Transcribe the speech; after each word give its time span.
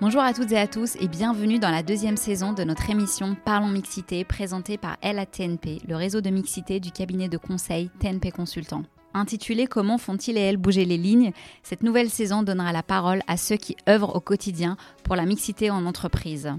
Bonjour 0.00 0.22
à 0.22 0.34
toutes 0.34 0.50
et 0.50 0.58
à 0.58 0.66
tous 0.66 0.96
et 0.96 1.06
bienvenue 1.06 1.60
dans 1.60 1.70
la 1.70 1.84
deuxième 1.84 2.16
saison 2.16 2.52
de 2.52 2.64
notre 2.64 2.90
émission 2.90 3.36
Parlons 3.44 3.68
Mixité 3.68 4.24
présentée 4.24 4.76
par 4.76 4.96
LATNP, 5.04 5.82
le 5.86 5.94
réseau 5.94 6.20
de 6.20 6.30
mixité 6.30 6.80
du 6.80 6.90
cabinet 6.90 7.28
de 7.28 7.38
conseil 7.38 7.90
TNP 8.00 8.32
Consultant. 8.32 8.82
Intitulée 9.14 9.68
Comment 9.68 9.96
font-ils 9.96 10.36
et 10.36 10.40
elles 10.40 10.56
bouger 10.56 10.84
les 10.84 10.98
lignes 10.98 11.30
cette 11.62 11.84
nouvelle 11.84 12.10
saison 12.10 12.42
donnera 12.42 12.72
la 12.72 12.82
parole 12.82 13.22
à 13.28 13.36
ceux 13.36 13.56
qui 13.56 13.76
œuvrent 13.88 14.16
au 14.16 14.20
quotidien 14.20 14.76
pour 15.04 15.14
la 15.14 15.26
mixité 15.26 15.70
en 15.70 15.86
entreprise. 15.86 16.52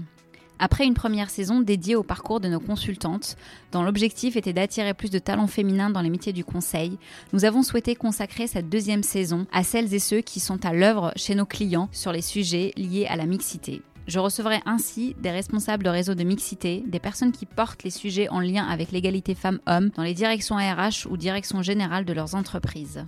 Après 0.58 0.86
une 0.86 0.94
première 0.94 1.28
saison 1.28 1.60
dédiée 1.60 1.96
au 1.96 2.02
parcours 2.02 2.40
de 2.40 2.48
nos 2.48 2.60
consultantes, 2.60 3.36
dont 3.72 3.82
l'objectif 3.82 4.36
était 4.36 4.54
d'attirer 4.54 4.94
plus 4.94 5.10
de 5.10 5.18
talents 5.18 5.46
féminins 5.46 5.90
dans 5.90 6.00
les 6.00 6.08
métiers 6.08 6.32
du 6.32 6.44
conseil, 6.44 6.98
nous 7.34 7.44
avons 7.44 7.62
souhaité 7.62 7.94
consacrer 7.94 8.46
cette 8.46 8.70
deuxième 8.70 9.02
saison 9.02 9.46
à 9.52 9.62
celles 9.64 9.92
et 9.92 9.98
ceux 9.98 10.22
qui 10.22 10.40
sont 10.40 10.64
à 10.64 10.72
l'œuvre 10.72 11.12
chez 11.14 11.34
nos 11.34 11.44
clients 11.44 11.90
sur 11.92 12.10
les 12.10 12.22
sujets 12.22 12.72
liés 12.76 13.06
à 13.06 13.16
la 13.16 13.26
mixité. 13.26 13.82
Je 14.06 14.18
recevrai 14.18 14.60
ainsi 14.64 15.14
des 15.20 15.30
responsables 15.30 15.82
de 15.82 15.90
réseaux 15.90 16.14
de 16.14 16.22
mixité, 16.22 16.84
des 16.86 17.00
personnes 17.00 17.32
qui 17.32 17.44
portent 17.44 17.82
les 17.82 17.90
sujets 17.90 18.28
en 18.28 18.40
lien 18.40 18.64
avec 18.64 18.92
l'égalité 18.92 19.34
femmes-hommes 19.34 19.90
dans 19.90 20.04
les 20.04 20.14
directions 20.14 20.56
RH 20.56 21.06
ou 21.10 21.16
directions 21.16 21.60
générales 21.60 22.04
de 22.04 22.12
leurs 22.12 22.34
entreprises. 22.34 23.04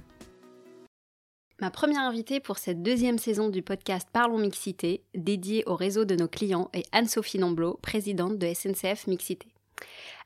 Ma 1.60 1.72
première 1.72 2.02
invitée 2.02 2.38
pour 2.38 2.58
cette 2.58 2.84
deuxième 2.84 3.18
saison 3.18 3.48
du 3.48 3.62
podcast 3.62 4.08
Parlons 4.12 4.38
Mixité, 4.38 5.02
dédiée 5.16 5.64
au 5.66 5.74
réseau 5.74 6.04
de 6.04 6.14
nos 6.14 6.28
clients, 6.28 6.70
est 6.72 6.86
Anne-Sophie 6.92 7.40
Nomblot, 7.40 7.80
présidente 7.82 8.38
de 8.38 8.46
SNCF 8.54 9.08
Mixité. 9.08 9.48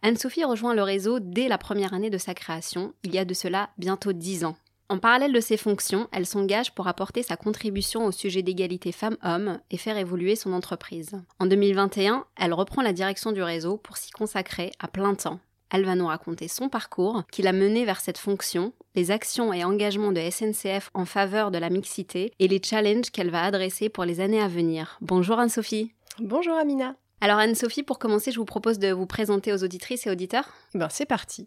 Anne-Sophie 0.02 0.44
rejoint 0.44 0.74
le 0.74 0.82
réseau 0.82 1.20
dès 1.20 1.48
la 1.48 1.56
première 1.56 1.94
année 1.94 2.10
de 2.10 2.18
sa 2.18 2.34
création, 2.34 2.92
il 3.02 3.14
y 3.14 3.18
a 3.18 3.24
de 3.24 3.32
cela 3.32 3.70
bientôt 3.78 4.12
dix 4.12 4.44
ans. 4.44 4.56
En 4.90 4.98
parallèle 4.98 5.32
de 5.32 5.40
ses 5.40 5.56
fonctions, 5.56 6.06
elle 6.12 6.26
s'engage 6.26 6.74
pour 6.74 6.86
apporter 6.86 7.22
sa 7.22 7.38
contribution 7.38 8.04
au 8.04 8.12
sujet 8.12 8.42
d'égalité 8.42 8.92
femmes-hommes 8.92 9.58
et 9.70 9.78
faire 9.78 9.96
évoluer 9.96 10.36
son 10.36 10.52
entreprise. 10.52 11.12
En 11.38 11.46
2021, 11.46 12.26
elle 12.36 12.52
reprend 12.52 12.82
la 12.82 12.92
direction 12.92 13.32
du 13.32 13.42
réseau 13.42 13.78
pour 13.78 13.96
s'y 13.96 14.10
consacrer 14.10 14.70
à 14.80 14.86
plein 14.86 15.14
temps. 15.14 15.40
Elle 15.72 15.86
va 15.86 15.94
nous 15.94 16.06
raconter 16.06 16.48
son 16.48 16.68
parcours 16.68 17.22
qui 17.32 17.40
l'a 17.40 17.52
mené 17.52 17.86
vers 17.86 18.00
cette 18.00 18.18
fonction, 18.18 18.74
les 18.94 19.10
actions 19.10 19.54
et 19.54 19.64
engagements 19.64 20.12
de 20.12 20.20
SNCF 20.20 20.90
en 20.92 21.06
faveur 21.06 21.50
de 21.50 21.56
la 21.56 21.70
mixité 21.70 22.30
et 22.38 22.46
les 22.46 22.60
challenges 22.62 23.10
qu'elle 23.10 23.30
va 23.30 23.44
adresser 23.44 23.88
pour 23.88 24.04
les 24.04 24.20
années 24.20 24.42
à 24.42 24.48
venir. 24.48 24.98
Bonjour 25.00 25.38
Anne-Sophie. 25.38 25.92
Bonjour 26.20 26.54
Amina. 26.54 26.94
Alors 27.24 27.38
Anne-Sophie, 27.38 27.84
pour 27.84 28.00
commencer, 28.00 28.32
je 28.32 28.38
vous 28.40 28.44
propose 28.44 28.80
de 28.80 28.90
vous 28.90 29.06
présenter 29.06 29.52
aux 29.52 29.62
auditrices 29.62 30.08
et 30.08 30.10
auditeurs. 30.10 30.48
Ben, 30.74 30.88
c'est 30.90 31.06
parti. 31.06 31.46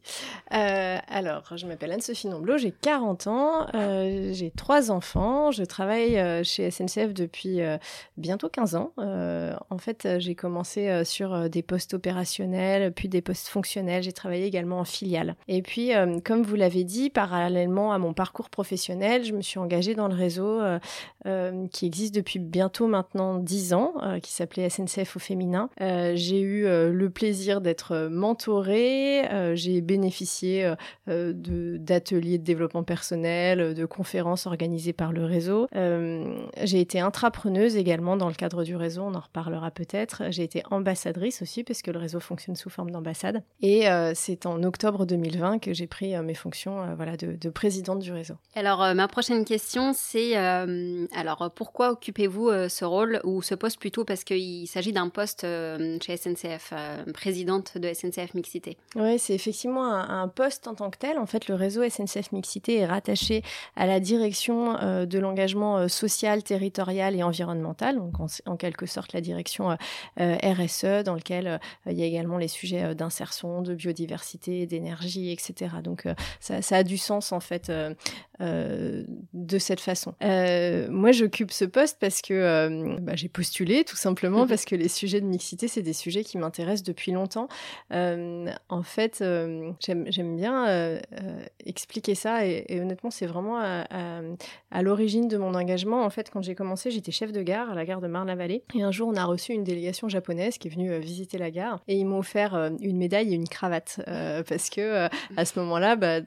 Euh, 0.54 0.98
alors, 1.10 1.52
je 1.58 1.68
m'appelle 1.68 1.92
Anne-Sophie 1.92 2.30
Nomblot, 2.30 2.60
j'ai 2.60 2.72
40 2.72 3.28
ans, 3.28 3.68
euh, 3.74 4.32
j'ai 4.32 4.52
trois 4.52 4.90
enfants, 4.90 5.52
je 5.52 5.64
travaille 5.66 6.18
euh, 6.18 6.44
chez 6.46 6.72
SNCF 6.72 7.14
depuis 7.14 7.60
bientôt 8.16 8.48
15 8.48 8.76
ans. 8.76 8.94
en 8.98 9.78
fait, 9.78 10.08
j'ai 10.20 10.34
commencé 10.34 11.04
sur 11.04 11.50
des 11.50 11.62
postes 11.62 11.94
opérationnels, 11.94 12.94
puis 12.94 13.10
des 13.10 13.22
postes 13.22 13.50
fonctionnels, 13.50 14.02
j'ai 14.02 14.14
travaillé 14.14 14.46
également 14.46 14.80
en 14.80 14.86
filiale. 14.86 15.36
Et 15.50 15.62
puis, 15.62 15.92
comme 16.24 16.44
vous 16.44 16.56
l'avez 16.56 16.86
dit, 16.86 17.10
parallèlement 17.10 17.92
à 17.92 17.98
mon 17.98 18.14
parcours 18.14 18.50
professionnel, 18.50 19.26
je 19.26 19.34
me 19.34 19.42
suis 19.42 19.60
engagée 19.60 19.94
dans 19.94 20.08
le 20.08 20.16
réseau 20.16 20.62
qui 21.74 21.86
existe 21.86 22.16
depuis 22.16 22.40
bientôt 22.40 22.88
maintenant 22.88 23.36
10 23.36 23.74
ans, 23.74 23.94
qui 24.24 24.32
s'appelait 24.32 24.70
SNCF 24.70 25.18
au 25.18 25.20
féminin 25.20 25.65
euh, 25.82 26.14
j'ai 26.16 26.40
eu 26.40 26.66
euh, 26.66 26.92
le 26.92 27.10
plaisir 27.10 27.62
d'être 27.62 28.08
mentorée, 28.10 29.28
euh, 29.32 29.56
j'ai 29.56 29.82
bénéficié 29.82 30.74
d'ateliers 31.08 32.38
de, 32.38 32.44
développement 32.44 32.84
personnel, 32.84 33.74
de 33.74 33.86
conférences 33.86 34.46
organisées 34.46 34.94
par 34.94 35.12
le 35.12 35.26
réseau. 35.26 35.68
j'ai 35.74 36.80
été 36.80 37.00
intrapreneuse 37.00 37.76
également 37.76 38.18
dans 38.18 38.28
le 38.28 38.34
cadre 38.34 38.64
du 38.64 38.76
réseau, 38.76 39.04
on 39.04 39.16
en 39.16 39.20
reparlera 39.20 39.72
peut-être. 39.72 40.24
J'ai 40.30 40.44
été 40.44 40.64
ambassadrice 40.72 41.42
aussi 41.42 41.64
parce 41.64 41.82
que 41.82 41.92
le 41.92 42.00
réseau 42.00 42.20
fonctionne 42.20 42.56
sous 42.56 42.70
forme 42.70 42.92
d'ambassade. 42.92 43.44
Et 43.62 43.86
c'est 44.14 44.46
en 44.46 44.64
octobre 44.64 45.06
2020 45.06 45.60
que 45.60 45.74
j'ai 45.74 45.88
pris 45.88 46.18
mes 46.22 46.34
fonctions 46.34 46.96
de, 46.96 47.36
de, 47.36 47.50
présidente 47.50 48.00
du 48.00 48.12
réseau. 48.12 48.36
Alors 48.56 48.94
ma 48.96 49.08
prochaine 49.08 49.46
question 49.46 49.92
c'est 49.94 50.36
alors 50.36 51.52
pourquoi 51.56 51.92
occupez-vous 51.92 52.70
ce 52.70 52.86
rôle 52.86 53.20
ou 53.24 53.42
ce 53.42 53.56
poste 53.56 53.80
plutôt? 53.80 54.06
Parce 54.06 54.24
qu'il 54.24 54.68
s'agit 54.68 54.94
d'un 54.94 55.10
poste 55.10 55.46
euh, 55.56 55.98
chez 56.02 56.18
SNCF, 56.18 56.72
euh, 56.74 57.12
présidente 57.14 57.78
de 57.78 57.92
SNCF 57.94 58.34
Mixité. 58.34 58.78
Oui, 58.96 59.18
c'est 59.18 59.34
effectivement 59.34 59.94
un, 59.94 60.28
poste 60.28 60.68
en 60.68 60.76
tant 60.76 60.90
que 60.90 60.98
tel. 60.98 61.18
En 61.18 61.26
fait, 61.26 61.48
le 61.48 61.56
réseau 61.56 61.88
SNCF 61.88 62.32
Mixité 62.32 62.78
est 62.78 62.86
rattaché 62.86 63.42
à 63.76 63.86
la 63.86 64.00
direction 64.00 64.78
euh, 64.78 65.06
de 65.06 65.20
l'engagement 65.20 65.88
social, 65.88 66.44
territorial 66.44 67.16
et 67.16 67.24
environnemental, 67.24 67.98
donc 67.98 68.14
en, 68.46 68.58
quelque 68.58 68.86
sorte 68.86 69.14
la 69.14 69.22
direction 69.22 69.78
RSE, 70.18 71.04
dans 71.04 71.16
lequel 71.16 71.60
il 71.86 71.94
y 71.94 72.04
a 72.04 72.06
également 72.06 72.38
les 72.38 72.48
sujets 72.48 72.96
d'insertion, 72.96 73.62
de 73.62 73.76
biodiversité, 73.76 74.66
d'énergie, 74.66 75.32
etc. 75.32 75.76
Donc 75.84 76.06
ça, 76.40 76.60
a 76.76 76.84
du 76.84 76.98
sens 76.98 77.32
en 77.32 77.40
fait 77.40 77.72
de 78.40 79.58
cette 79.60 79.80
façon. 79.80 80.16
moi, 80.22 81.12
j'occupe 81.12 81.52
ce 81.52 81.66
poste 81.66 81.98
parce 82.00 82.22
que 82.22 83.00
bah, 83.02 83.16
j'ai 83.16 83.30
postulé 83.30 83.84
tout 83.84 83.96
simplement 83.96 84.48
parce 84.48 84.66
que 84.66 84.76
les 84.76 84.90
sujets 84.90 85.22
de 85.22 85.26
mixité 85.36 85.68
c'est 85.68 85.82
des 85.82 85.94
sujets 85.94 86.24
qui 86.24 86.38
m'intéressent 86.38 86.84
depuis 86.84 87.12
longtemps. 87.12 87.50
Euh, 87.94 88.48
en 88.70 88.84
fait, 88.84 89.20
euh, 89.22 89.72
j'aime 89.80 90.36
bien 90.36 90.68
euh, 90.68 91.00
expliquer 91.66 92.16
ça 92.16 92.46
et, 92.46 92.80
honnêtement, 92.80 93.12
c'est 93.12 93.26
vraiment 93.26 93.60
à, 93.60 94.82
l'origine 94.82 95.28
de 95.28 95.38
mon 95.38 95.54
engagement. 95.54 96.04
En 96.04 96.10
fait, 96.10 96.30
quand 96.32 96.42
j'ai 96.42 96.56
commencé, 96.56 96.92
j'étais 96.92 97.12
chef 97.12 97.32
de 97.32 97.42
gare 97.42 97.72
à 97.72 97.76
la 97.76 97.86
gare 97.86 98.02
de 98.02 98.08
Marne-la-Vallée 98.08 98.64
et 98.74 98.84
un 98.84 98.92
jour, 98.92 99.10
on 99.10 99.16
a 99.16 99.26
reçu 99.26 99.52
une 99.54 99.64
délégation 99.64 100.08
japonaise 100.08 100.58
qui 100.58 100.68
est 100.68 100.72
venue 100.72 100.98
visiter 101.00 101.38
la 101.38 101.52
gare 101.52 101.80
et 101.88 101.96
ils 101.96 102.06
m'ont 102.06 102.20
offert 102.20 102.56
une 102.80 102.98
médaille 102.98 103.34
et 103.34 103.36
une 103.36 103.48
cravate 103.48 104.00
parce 104.48 104.70
que 104.70 105.08
à 105.36 105.46
ce 105.46 105.60
moment-là, 105.60 105.96
bah, 105.96 106.20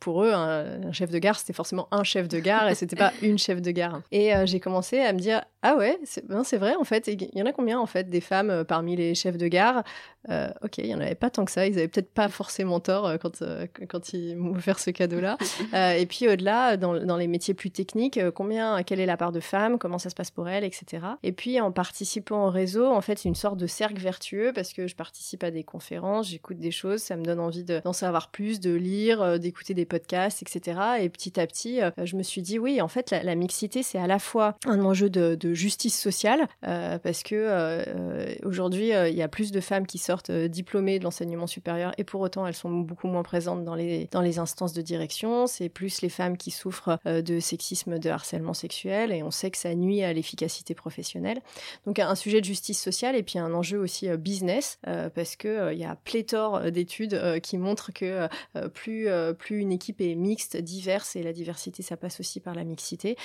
pour 0.00 0.24
eux, 0.24 0.32
un, 0.32 0.92
chef 0.92 1.10
de 1.10 1.18
gare, 1.18 1.38
c'était 1.38 1.52
forcément 1.52 1.88
un 1.90 2.04
chef 2.04 2.28
de 2.28 2.38
gare 2.38 2.68
et 2.68 2.74
c'était 2.74 2.96
pas 2.96 3.12
une 3.22 3.38
chef 3.38 3.60
de 3.60 3.70
gare. 3.70 4.00
Et 4.12 4.32
j'ai 4.44 4.60
commencé 4.60 5.00
à 5.00 5.12
me 5.12 5.18
dire 5.18 5.42
ah 5.62 5.76
ouais, 5.76 5.98
c'est 6.04 6.56
vrai 6.56 6.74
en 6.76 6.84
fait. 6.84 7.08
Il 7.08 7.28
y 7.34 7.42
en 7.42 7.46
a 7.46 7.52
combien 7.52 7.80
en 7.80 7.86
fait 7.86 8.08
des 8.08 8.20
femmes 8.20 8.37
euh, 8.46 8.64
parmi 8.64 8.96
les 8.96 9.14
chefs 9.14 9.36
de 9.36 9.48
gare 9.48 9.82
euh, 10.30 10.48
ok, 10.62 10.78
il 10.78 10.86
n'y 10.86 10.94
en 10.94 11.00
avait 11.00 11.14
pas 11.14 11.30
tant 11.30 11.44
que 11.44 11.50
ça. 11.50 11.66
Ils 11.66 11.74
n'avaient 11.74 11.88
peut-être 11.88 12.12
pas 12.12 12.28
forcément 12.28 12.80
tort 12.80 13.06
euh, 13.06 13.16
quand, 13.16 13.42
quand 13.88 14.12
ils 14.12 14.36
m'ont 14.36 14.54
offert 14.54 14.78
ce 14.78 14.90
cadeau-là. 14.90 15.38
et 15.96 16.06
puis 16.06 16.28
au-delà, 16.28 16.76
dans, 16.76 16.98
dans, 17.04 17.16
les 17.16 17.28
métiers 17.28 17.54
plus 17.54 17.70
techniques, 17.70 18.20
combien, 18.34 18.82
quelle 18.82 19.00
est 19.00 19.06
la 19.06 19.16
part 19.16 19.32
de 19.32 19.40
femmes, 19.40 19.78
comment 19.78 19.98
ça 19.98 20.10
se 20.10 20.14
passe 20.14 20.30
pour 20.30 20.48
elles, 20.48 20.64
etc. 20.64 21.02
Et 21.22 21.32
puis 21.32 21.60
en 21.60 21.72
participant 21.72 22.46
au 22.46 22.50
réseau, 22.50 22.86
en 22.86 23.00
fait, 23.00 23.18
c'est 23.18 23.28
une 23.28 23.34
sorte 23.34 23.56
de 23.56 23.66
cercle 23.66 24.00
vertueux 24.00 24.52
parce 24.54 24.72
que 24.72 24.86
je 24.86 24.94
participe 24.94 25.44
à 25.44 25.50
des 25.50 25.64
conférences, 25.64 26.28
j'écoute 26.28 26.58
des 26.58 26.70
choses, 26.70 27.00
ça 27.00 27.16
me 27.16 27.24
donne 27.24 27.40
envie 27.40 27.64
d'en 27.64 27.92
savoir 27.92 28.30
plus, 28.30 28.60
de 28.60 28.74
lire, 28.74 29.38
d'écouter 29.38 29.74
des 29.74 29.86
podcasts, 29.86 30.42
etc. 30.42 30.80
Et 31.00 31.08
petit 31.08 31.40
à 31.40 31.46
petit, 31.46 31.80
je 32.02 32.16
me 32.16 32.22
suis 32.22 32.42
dit, 32.42 32.58
oui, 32.58 32.82
en 32.82 32.88
fait, 32.88 33.10
la, 33.10 33.34
mixité, 33.34 33.82
c'est 33.82 33.98
à 33.98 34.06
la 34.06 34.18
fois 34.18 34.56
un 34.66 34.80
enjeu 34.84 35.08
de, 35.08 35.36
de 35.36 35.54
justice 35.54 35.98
sociale 35.98 36.46
parce 36.60 37.22
que 37.22 38.27
aujourd'hui, 38.44 38.90
il 38.90 39.14
y 39.14 39.22
a 39.22 39.28
plus 39.28 39.52
de 39.52 39.60
femmes 39.60 39.86
qui 39.86 39.98
sortent 39.98 40.30
euh, 40.30 40.48
diplômées 40.48 40.98
de 40.98 41.04
l'enseignement 41.04 41.46
supérieur 41.46 41.92
et 41.98 42.04
pour 42.04 42.20
autant 42.20 42.46
elles 42.46 42.54
sont 42.54 42.70
beaucoup 42.70 43.08
moins 43.08 43.22
présentes 43.22 43.64
dans 43.64 43.74
les, 43.74 44.08
dans 44.10 44.20
les 44.20 44.38
instances 44.38 44.72
de 44.72 44.82
direction. 44.82 45.46
C'est 45.46 45.68
plus 45.68 46.02
les 46.02 46.08
femmes 46.08 46.36
qui 46.36 46.50
souffrent 46.50 46.98
euh, 47.06 47.22
de 47.22 47.40
sexisme, 47.40 47.98
de 47.98 48.10
harcèlement 48.10 48.54
sexuel 48.54 49.12
et 49.12 49.22
on 49.22 49.30
sait 49.30 49.50
que 49.50 49.58
ça 49.58 49.74
nuit 49.74 50.02
à 50.02 50.12
l'efficacité 50.12 50.74
professionnelle. 50.74 51.40
Donc 51.86 51.98
un 51.98 52.14
sujet 52.14 52.40
de 52.40 52.46
justice 52.46 52.80
sociale 52.80 53.16
et 53.16 53.22
puis 53.22 53.38
un 53.38 53.52
enjeu 53.52 53.78
aussi 53.78 54.08
euh, 54.08 54.16
business 54.16 54.78
parce 55.14 55.36
que 55.36 55.72
il 55.72 55.78
y 55.78 55.84
a 55.84 55.96
pléthore 55.96 56.70
d'études 56.70 57.40
qui 57.42 57.58
montrent 57.58 57.92
que 57.92 58.28
plus, 58.68 59.08
plus 59.38 59.60
une 59.60 59.72
équipe 59.72 60.00
est 60.00 60.14
mixte, 60.14 60.56
diverse 60.56 61.16
et 61.16 61.22
la 61.22 61.32
diversité 61.32 61.82
ça 61.82 61.96
passe 61.96 62.20
aussi 62.20 62.40
par 62.40 62.54
la 62.54 62.64
mixité, 62.64 63.16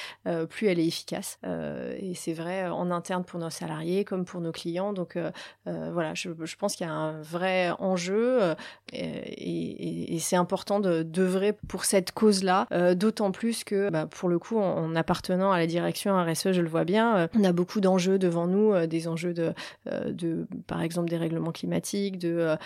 plus 0.50 0.68
elle 0.68 0.80
est 0.80 0.85
efficace. 0.85 1.40
et 1.44 2.14
c'est 2.16 2.34
vrai 2.34 2.68
en 2.68 2.91
interne 2.91 3.23
pour 3.23 3.40
nos 3.40 3.50
salariés 3.50 4.05
comme 4.05 4.26
pour 4.26 4.41
nos 4.41 4.52
clients. 4.52 4.92
Donc 4.93 5.17
voilà, 5.66 6.13
je, 6.13 6.29
pense 6.57 6.75
qu'il 6.75 6.85
y 6.85 6.90
a 6.90 6.93
un 6.93 7.22
vrai 7.22 7.72
enjeu 7.79 8.55
euh, 8.95 9.22
et, 9.25 10.17
c'est 10.19 10.35
important 10.35 10.79
d'œuvrer 10.79 11.53
pour 11.67 11.85
cette 11.85 12.11
cause-là, 12.11 12.67
euh, 12.72 12.95
d'autant 12.95 13.31
plus 13.31 13.63
que 13.63 13.90
bah, 13.90 14.05
pour 14.05 14.29
le 14.29 14.40
coup, 14.40 14.57
en, 14.57 14.95
appartenant 14.95 15.51
à 15.51 15.57
la 15.57 15.67
direction 15.67 16.16
RSE, 16.16 16.51
je 16.53 16.61
le 16.61 16.69
vois 16.69 16.85
bien, 16.85 17.17
euh, 17.17 17.28
on 17.35 17.43
a 17.43 17.51
beaucoup 17.51 17.81
d'enjeux 17.81 18.17
devant 18.17 18.47
nous, 18.47 18.73
des 18.87 19.07
enjeux 19.07 19.34
de, 19.34 19.53
par 20.67 20.81
exemple, 20.81 21.09
des 21.09 21.17
règlements 21.17 21.51
climatiques, 21.51 22.17
de 22.19 22.57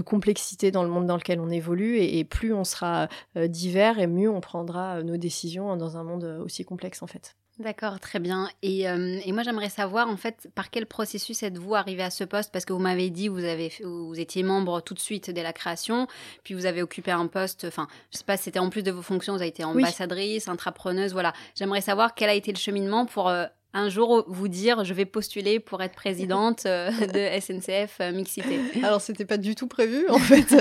complexité 0.00 0.70
dans 0.70 0.82
le 0.82 0.88
monde 0.88 1.06
dans 1.06 1.16
lequel 1.16 1.40
on 1.40 1.50
évolue 1.50 1.98
et, 1.98 2.24
plus 2.24 2.52
on 2.52 2.64
sera 2.64 3.08
divers 3.36 3.98
et 3.98 4.06
mieux 4.06 4.30
on 4.30 4.40
prendra 4.40 5.02
nos 5.02 5.16
décisions 5.16 5.76
dans 5.76 5.96
un 5.96 6.04
monde 6.04 6.40
aussi 6.44 6.64
complexe 6.64 7.02
en 7.02 7.06
fait. 7.06 7.34
D'accord, 7.60 8.00
très 8.00 8.20
bien. 8.20 8.48
Et, 8.62 8.88
euh, 8.88 9.20
et 9.22 9.32
moi, 9.32 9.42
j'aimerais 9.42 9.68
savoir, 9.68 10.08
en 10.08 10.16
fait, 10.16 10.48
par 10.54 10.70
quel 10.70 10.86
processus 10.86 11.42
êtes-vous 11.42 11.74
arrivé 11.74 12.02
à 12.02 12.08
ce 12.08 12.24
poste? 12.24 12.50
Parce 12.52 12.64
que 12.64 12.72
vous 12.72 12.78
m'avez 12.78 13.10
dit, 13.10 13.28
vous, 13.28 13.44
avez, 13.44 13.70
vous 13.84 14.18
étiez 14.18 14.42
membre 14.42 14.80
tout 14.80 14.94
de 14.94 14.98
suite 14.98 15.30
dès 15.30 15.42
la 15.42 15.52
création, 15.52 16.06
puis 16.42 16.54
vous 16.54 16.64
avez 16.64 16.80
occupé 16.82 17.10
un 17.10 17.26
poste, 17.26 17.66
enfin, 17.68 17.86
je 18.12 18.16
sais 18.16 18.24
pas 18.24 18.38
c'était 18.38 18.60
en 18.60 18.70
plus 18.70 18.82
de 18.82 18.90
vos 18.90 19.02
fonctions, 19.02 19.34
vous 19.34 19.40
avez 19.40 19.50
été 19.50 19.62
ambassadrice, 19.62 20.48
intrapreneuse, 20.48 21.12
voilà. 21.12 21.34
J'aimerais 21.54 21.82
savoir 21.82 22.14
quel 22.14 22.30
a 22.30 22.34
été 22.34 22.50
le 22.50 22.56
cheminement 22.56 23.04
pour 23.04 23.28
euh, 23.28 23.44
un 23.72 23.88
jour 23.88 24.24
vous 24.26 24.48
dire 24.48 24.84
je 24.84 24.94
vais 24.94 25.04
postuler 25.04 25.60
pour 25.60 25.82
être 25.82 25.94
présidente 25.94 26.66
euh, 26.66 26.90
de 26.90 27.40
SNCF 27.40 27.98
euh, 28.00 28.12
Mixité 28.12 28.60
Alors 28.82 29.00
c'était 29.00 29.24
pas 29.24 29.36
du 29.36 29.54
tout 29.54 29.68
prévu 29.68 30.08
en 30.08 30.18
fait, 30.18 30.56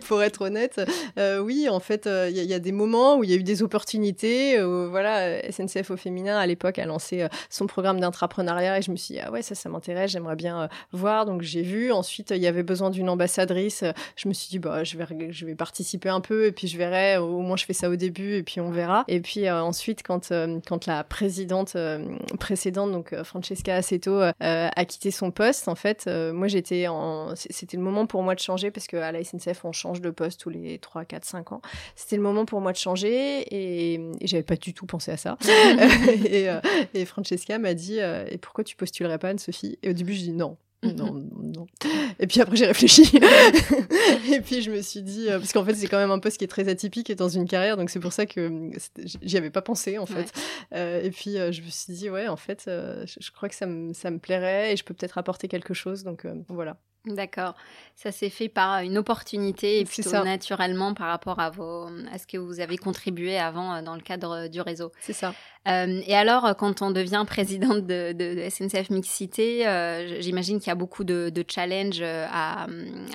pour 0.06 0.22
être 0.22 0.42
honnête. 0.42 0.80
Euh, 1.18 1.38
oui, 1.38 1.68
en 1.68 1.80
fait, 1.80 2.08
il 2.08 2.36
y, 2.36 2.54
a 2.54 2.58
des 2.58 2.72
moments 2.72 3.16
où 3.16 3.24
il 3.24 3.30
y 3.30 3.34
a 3.34 3.36
eu 3.36 3.42
des 3.42 3.62
opportunités. 3.62 4.60
Voilà, 4.60 5.40
SNCF 5.50 5.90
au 5.90 5.96
féminin 5.96 6.36
à 6.36 6.46
l'époque 6.46 6.78
a 6.78 6.86
lancé 6.86 7.26
son 7.48 7.66
programme 7.66 8.00
d'entrepreneuriat 8.00 8.78
et 8.78 8.82
je 8.82 8.90
me 8.90 8.96
suis 8.96 9.14
dit 9.14 9.20
ah 9.20 9.30
ouais 9.30 9.42
ça 9.42 9.54
ça 9.54 9.68
m'intéresse, 9.68 10.10
j'aimerais 10.10 10.36
bien 10.36 10.68
voir. 10.92 11.26
Donc 11.26 11.42
j'ai 11.42 11.62
vu. 11.62 11.92
Ensuite 11.92 12.30
il 12.30 12.42
y 12.42 12.46
avait 12.46 12.62
besoin 12.62 12.90
d'une 12.90 13.08
ambassadrice. 13.08 13.84
Je 14.16 14.28
me 14.28 14.34
suis 14.34 14.48
dit 14.48 14.58
bah 14.58 14.84
je 14.84 14.96
vais 14.96 15.06
je 15.30 15.46
vais 15.46 15.54
participer 15.54 16.08
un 16.08 16.20
peu 16.20 16.46
et 16.46 16.52
puis 16.52 16.66
je 16.66 16.76
verrai. 16.76 17.18
Au 17.18 17.40
moins 17.40 17.56
je 17.56 17.64
fais 17.64 17.72
ça 17.72 17.88
au 17.90 17.96
début 17.96 18.34
et 18.34 18.42
puis 18.42 18.60
on 18.60 18.70
verra. 18.70 19.04
Et 19.08 19.20
puis 19.20 19.48
ensuite 19.50 20.02
quand 20.02 20.32
quand 20.66 20.86
la 20.86 21.04
présidente 21.04 21.76
précédente, 22.40 22.90
donc 22.90 23.12
euh, 23.12 23.22
Francesca 23.22 23.76
Aceto, 23.76 24.20
euh, 24.20 24.32
a 24.40 24.84
quitté 24.84 25.12
son 25.12 25.30
poste, 25.30 25.68
en 25.68 25.76
fait, 25.76 26.06
euh, 26.08 26.32
moi 26.32 26.48
j'étais 26.48 26.88
en. 26.88 27.34
C'était 27.36 27.76
le 27.76 27.82
moment 27.84 28.06
pour 28.06 28.24
moi 28.24 28.34
de 28.34 28.40
changer 28.40 28.72
parce 28.72 28.88
qu'à 28.88 29.12
la 29.12 29.22
SNCF, 29.22 29.64
on 29.64 29.70
change 29.70 30.00
de 30.00 30.10
poste 30.10 30.40
tous 30.40 30.50
les 30.50 30.78
3, 30.78 31.04
4, 31.04 31.24
5 31.24 31.52
ans. 31.52 31.62
C'était 31.94 32.16
le 32.16 32.22
moment 32.22 32.44
pour 32.44 32.60
moi 32.60 32.72
de 32.72 32.76
changer 32.76 33.42
et, 33.42 33.94
et 33.94 34.26
j'avais 34.26 34.42
pas 34.42 34.56
du 34.56 34.74
tout 34.74 34.86
pensé 34.86 35.12
à 35.12 35.16
ça. 35.16 35.38
et, 36.24 36.48
et, 36.94 37.04
Francesca 37.04 37.58
m'a 37.58 37.74
dit 37.74 37.98
Et 37.98 38.38
pourquoi 38.38 38.64
tu 38.64 38.74
postulerais 38.74 39.18
pas, 39.18 39.28
Anne-Sophie? 39.28 39.78
Et 39.82 39.90
au 39.90 39.92
début, 39.92 40.14
je 40.14 40.20
dis 40.20 40.32
non. 40.32 40.56
Non, 40.82 41.12
non. 41.42 41.66
Et 42.18 42.26
puis 42.26 42.40
après, 42.40 42.56
j'ai 42.56 42.66
réfléchi. 42.66 43.02
et 44.32 44.40
puis, 44.40 44.62
je 44.62 44.70
me 44.70 44.80
suis 44.80 45.02
dit, 45.02 45.28
euh, 45.28 45.38
parce 45.38 45.52
qu'en 45.52 45.64
fait, 45.64 45.74
c'est 45.74 45.86
quand 45.88 45.98
même 45.98 46.10
un 46.10 46.18
poste 46.18 46.38
qui 46.38 46.44
est 46.44 46.48
très 46.48 46.68
atypique 46.68 47.10
et 47.10 47.14
dans 47.14 47.28
une 47.28 47.46
carrière, 47.46 47.76
donc 47.76 47.90
c'est 47.90 48.00
pour 48.00 48.12
ça 48.12 48.26
que 48.26 48.40
euh, 48.40 48.70
j'y 49.22 49.36
avais 49.36 49.50
pas 49.50 49.62
pensé, 49.62 49.98
en 49.98 50.06
fait. 50.06 50.32
Euh, 50.74 51.02
et 51.02 51.10
puis, 51.10 51.34
je 51.34 51.62
me 51.62 51.68
suis 51.68 51.92
dit, 51.92 52.10
ouais, 52.10 52.28
en 52.28 52.36
fait, 52.36 52.62
je, 52.66 53.30
crois 53.32 53.48
que 53.48 53.54
ça 53.54 53.66
me, 53.66 53.92
ça 53.92 54.10
me 54.10 54.18
plairait 54.18 54.72
et 54.72 54.76
je 54.76 54.84
peux 54.84 54.94
peut-être 54.94 55.18
apporter 55.18 55.48
quelque 55.48 55.74
chose, 55.74 56.02
donc 56.02 56.26
voilà. 56.48 56.78
D'accord. 57.06 57.54
Ça 57.94 58.12
s'est 58.12 58.28
fait 58.28 58.48
par 58.48 58.80
une 58.80 58.98
opportunité 58.98 59.80
et 59.80 59.84
plutôt 59.84 60.22
naturellement 60.22 60.92
par 60.92 61.08
rapport 61.08 61.40
à, 61.40 61.48
vos, 61.48 61.86
à 62.12 62.18
ce 62.18 62.26
que 62.26 62.36
vous 62.36 62.60
avez 62.60 62.76
contribué 62.76 63.38
avant 63.38 63.82
dans 63.82 63.94
le 63.94 64.02
cadre 64.02 64.48
du 64.48 64.60
réseau. 64.60 64.92
C'est 65.00 65.14
ça. 65.14 65.34
Euh, 65.68 66.00
et 66.06 66.14
alors, 66.14 66.56
quand 66.56 66.82
on 66.82 66.90
devient 66.90 67.24
présidente 67.26 67.86
de, 67.86 68.12
de, 68.12 68.48
SNCF 68.48 68.90
Mixité, 68.90 69.66
euh, 69.66 70.20
j'imagine 70.20 70.58
qu'il 70.58 70.68
y 70.68 70.72
a 70.72 70.76
beaucoup 70.76 71.04
de, 71.04 71.30
de 71.30 71.44
challenges 71.46 72.00
euh, 72.00 72.26
à, 72.30 72.66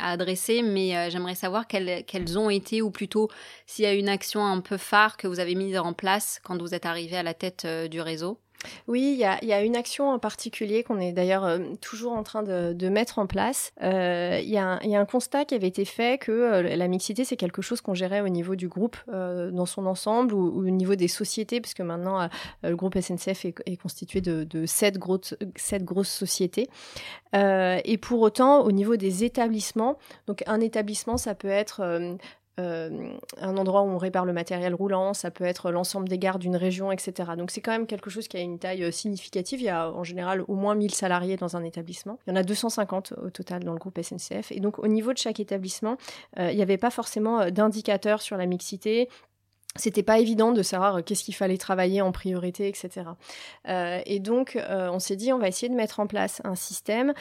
à, 0.02 0.12
adresser, 0.12 0.62
mais 0.62 1.10
j'aimerais 1.10 1.36
savoir 1.36 1.68
quelles, 1.68 2.04
quelles, 2.06 2.38
ont 2.38 2.50
été, 2.50 2.82
ou 2.82 2.92
plutôt 2.92 3.30
s'il 3.66 3.86
y 3.86 3.88
a 3.88 3.94
une 3.94 4.10
action 4.10 4.46
un 4.46 4.62
peu 4.62 4.78
phare 4.78 5.18
que 5.18 5.28
vous 5.28 5.40
avez 5.40 5.56
mise 5.56 5.78
en 5.78 5.94
place 5.94 6.40
quand 6.44 6.60
vous 6.62 6.74
êtes 6.74 6.86
arrivé 6.86 7.18
à 7.18 7.24
la 7.24 7.34
tête 7.34 7.68
du 7.90 8.02
réseau. 8.02 8.40
Oui, 8.88 9.18
il 9.18 9.48
y 9.48 9.54
a, 9.54 9.64
une 9.64 9.76
action 9.76 10.10
en 10.10 10.20
particulier 10.20 10.84
qu'on 10.84 11.00
est 11.00 11.12
d'ailleurs 11.12 11.46
euh, 11.46 11.60
toujours 11.82 12.14
en 12.14 12.24
train 12.24 12.44
de, 12.44 12.90
mettre 12.90 13.20
en 13.20 13.28
place. 13.28 13.72
Euh, 13.82 14.40
il 14.42 14.50
y, 14.50 14.58
a 14.58 14.80
un 14.82 15.06
constat 15.06 15.46
qui 15.46 15.56
avait 15.56 15.68
été 15.68 15.86
fait 15.86 16.20
que 16.20 16.32
euh, 16.32 16.76
la 16.76 16.88
mixité, 16.88 17.26
c'est 17.26 17.36
quelque 17.36 17.62
chose 17.62 17.82
qu'on 17.82 17.94
gérait 17.94 18.22
au 18.22 18.30
niveau 18.30 18.56
du 18.56 18.68
groupe 18.68 18.98
dans 19.08 19.66
son 19.66 19.86
ensemble 19.86 20.34
ou, 20.34 20.60
au 20.60 20.70
niveau 20.70 20.96
des 20.96 21.08
sociétés, 21.08 21.62
puisque 21.62 21.82
maintenant 21.82 22.30
le 22.64 22.76
groupe 22.76 22.98
SNCF 23.00 23.46
est, 23.46 23.78
constitué 23.78 24.22
de, 24.22 24.66
sept, 24.66 24.98
grosses, 24.98 25.36
sept 25.56 25.84
grosses 25.84 26.10
sociétés. 26.10 26.70
et 27.34 27.98
pour 28.02 28.22
autant, 28.22 28.62
au 28.62 28.72
niveau 28.72 28.96
des 28.96 29.24
établissements, 29.24 29.98
donc 30.28 30.44
un 30.48 30.60
établissement, 30.60 31.18
ça 31.18 31.36
peut 31.36 31.48
être 31.48 32.18
euh, 32.60 33.10
un 33.42 33.58
endroit 33.58 33.82
où 33.82 33.88
on 33.88 33.98
répare 33.98 34.26
le 34.26 34.32
matériel 34.32 34.74
roulant, 34.74 35.14
ça 35.14 35.30
peut 35.30 35.44
être 35.44 35.72
l'ensemble 35.72 36.08
des 36.08 36.18
gares 36.18 36.40
d'une 36.40 36.56
région, 36.56 36.92
etc. 36.92 37.32
Donc 37.38 37.52
c'est 37.52 37.62
quand 37.62 37.72
même 37.72 37.86
quelque 37.86 38.10
chose 38.10 38.28
qui 38.28 38.38
a 38.38 38.40
une 38.40 38.60
taille 38.60 38.84
euh, 38.84 38.92
significative. 38.92 39.60
Il 39.60 39.66
y 39.66 39.70
a 39.70 39.92
en 39.92 40.04
général 40.04 40.44
au 40.48 40.56
moins 40.56 40.74
1000 40.74 40.94
salariés 40.94 41.36
dans 41.36 41.58
un 41.58 41.64
établissement. 41.64 42.18
Il 42.26 42.30
y 42.30 42.34
en 42.34 42.38
a 42.38 42.44
250 42.44 43.14
au 43.24 43.30
total 43.30 43.64
dans 43.64 43.74
le 43.74 43.80
groupe 43.80 44.00
SNCF. 44.02 44.52
Et 44.52 44.62
donc 44.62 44.80
au 44.80 44.88
niveau 44.88 45.12
de 45.12 45.18
chaque 45.18 45.40
établissement, 45.40 45.98
euh, 46.40 46.52
il 46.52 46.56
n'y 46.56 46.64
avait 46.64 46.78
pas 46.78 46.92
forcément 46.92 47.50
d'indicateurs 47.52 48.22
sur 48.22 48.38
la 48.38 48.46
mixité 48.46 49.10
c'était 49.78 50.04
pas 50.04 50.20
évident 50.20 50.52
de 50.52 50.64
savoir 50.64 50.98
euh, 50.98 51.02
qu'est-ce 51.02 51.24
qu'il 51.24 51.36
fallait 51.36 51.58
travailler 51.58 52.02
en 52.02 52.12
priorité, 52.12 52.68
etc. 52.68 53.10
Euh, 53.68 54.00
et 54.06 54.20
donc, 54.20 54.56
euh, 54.56 54.90
on 54.92 55.00
s'est 55.00 55.16
dit, 55.16 55.34
on 55.34 55.38
va 55.38 55.48
essayer 55.48 55.70
de 55.70 55.76
mettre 55.76 56.00
en 56.00 56.08
place 56.08 56.42
un 56.44 56.56
système 56.56 57.14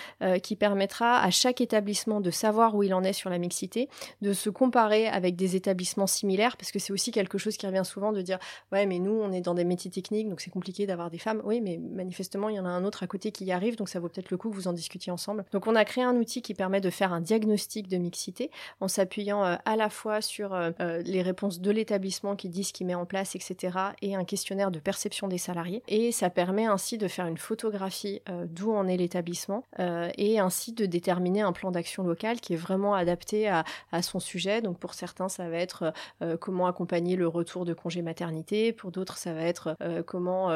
qui 0.42 0.56
permettra 0.56 1.20
à 1.20 1.30
chaque 1.30 1.60
établissement 1.60 2.20
de 2.20 2.30
savoir 2.30 2.74
où 2.74 2.82
il 2.82 2.94
en 2.94 3.02
est 3.02 3.12
sur 3.12 3.30
la 3.30 3.38
mixité, 3.38 3.88
de 4.22 4.32
se 4.32 4.48
comparer 4.50 5.06
avec 5.08 5.36
des 5.36 5.56
établissements 5.56 6.06
similaires, 6.06 6.56
parce 6.56 6.72
que 6.72 6.78
c'est 6.78 6.92
aussi 6.92 7.10
quelque 7.10 7.38
chose 7.38 7.56
qui 7.56 7.66
revient 7.66 7.84
souvent 7.84 8.12
de 8.12 8.22
dire, 8.22 8.38
ouais, 8.72 8.86
mais 8.86 8.98
nous, 8.98 9.12
on 9.12 9.32
est 9.32 9.40
dans 9.40 9.54
des 9.54 9.64
métiers 9.64 9.90
techniques, 9.90 10.28
donc 10.28 10.40
c'est 10.40 10.50
compliqué 10.50 10.86
d'avoir 10.86 11.10
des 11.10 11.18
femmes. 11.18 11.42
Oui, 11.44 11.60
mais 11.60 11.78
manifestement, 11.78 12.48
il 12.48 12.56
y 12.56 12.60
en 12.60 12.64
a 12.64 12.70
un 12.70 12.84
autre 12.84 13.02
à 13.02 13.06
côté 13.06 13.32
qui 13.32 13.44
y 13.44 13.52
arrive, 13.52 13.76
donc 13.76 13.88
ça 13.88 14.00
vaut 14.00 14.08
peut-être 14.08 14.30
le 14.30 14.36
coup 14.36 14.50
que 14.50 14.54
vous 14.54 14.68
en 14.68 14.72
discutiez 14.72 15.12
ensemble. 15.12 15.44
Donc, 15.52 15.66
on 15.66 15.74
a 15.74 15.84
créé 15.84 16.04
un 16.04 16.16
outil 16.16 16.42
qui 16.42 16.54
permet 16.54 16.80
de 16.80 16.90
faire 16.90 17.12
un 17.12 17.20
diagnostic 17.20 17.88
de 17.88 17.96
mixité 17.96 18.50
en 18.80 18.88
s'appuyant 18.88 19.42
à 19.42 19.76
la 19.76 19.90
fois 19.90 20.20
sur 20.20 20.56
les 20.78 21.22
réponses 21.22 21.60
de 21.60 21.70
l'établissement 21.70 22.36
qui 22.36 22.43
ce 22.52 22.72
qu'il 22.72 22.86
met 22.86 22.94
en 22.94 23.06
place, 23.06 23.34
etc., 23.34 23.78
et 24.02 24.14
un 24.14 24.24
questionnaire 24.24 24.70
de 24.70 24.78
perception 24.78 25.28
des 25.28 25.38
salariés. 25.38 25.82
Et 25.88 26.12
ça 26.12 26.30
permet 26.30 26.66
ainsi 26.66 26.98
de 26.98 27.08
faire 27.08 27.26
une 27.26 27.38
photographie 27.38 28.20
euh, 28.28 28.46
d'où 28.48 28.72
en 28.72 28.86
est 28.86 28.96
l'établissement 28.96 29.64
euh, 29.78 30.10
et 30.16 30.38
ainsi 30.38 30.72
de 30.72 30.86
déterminer 30.86 31.42
un 31.42 31.52
plan 31.52 31.70
d'action 31.70 32.02
local 32.02 32.40
qui 32.40 32.54
est 32.54 32.56
vraiment 32.56 32.94
adapté 32.94 33.48
à, 33.48 33.64
son 34.02 34.20
sujet. 34.20 34.60
Donc 34.60 34.78
pour 34.78 34.94
certains, 34.94 35.28
ça 35.28 35.48
va 35.48 35.56
être 35.56 35.92
euh, 36.22 36.36
comment 36.36 36.66
accompagner 36.66 37.16
le 37.16 37.28
retour 37.28 37.64
de 37.64 37.72
congé 37.72 38.02
maternité. 38.02 38.72
Pour 38.72 38.90
d'autres, 38.90 39.16
ça 39.16 39.32
va 39.32 39.42
être 39.42 39.76
comment 40.06 40.50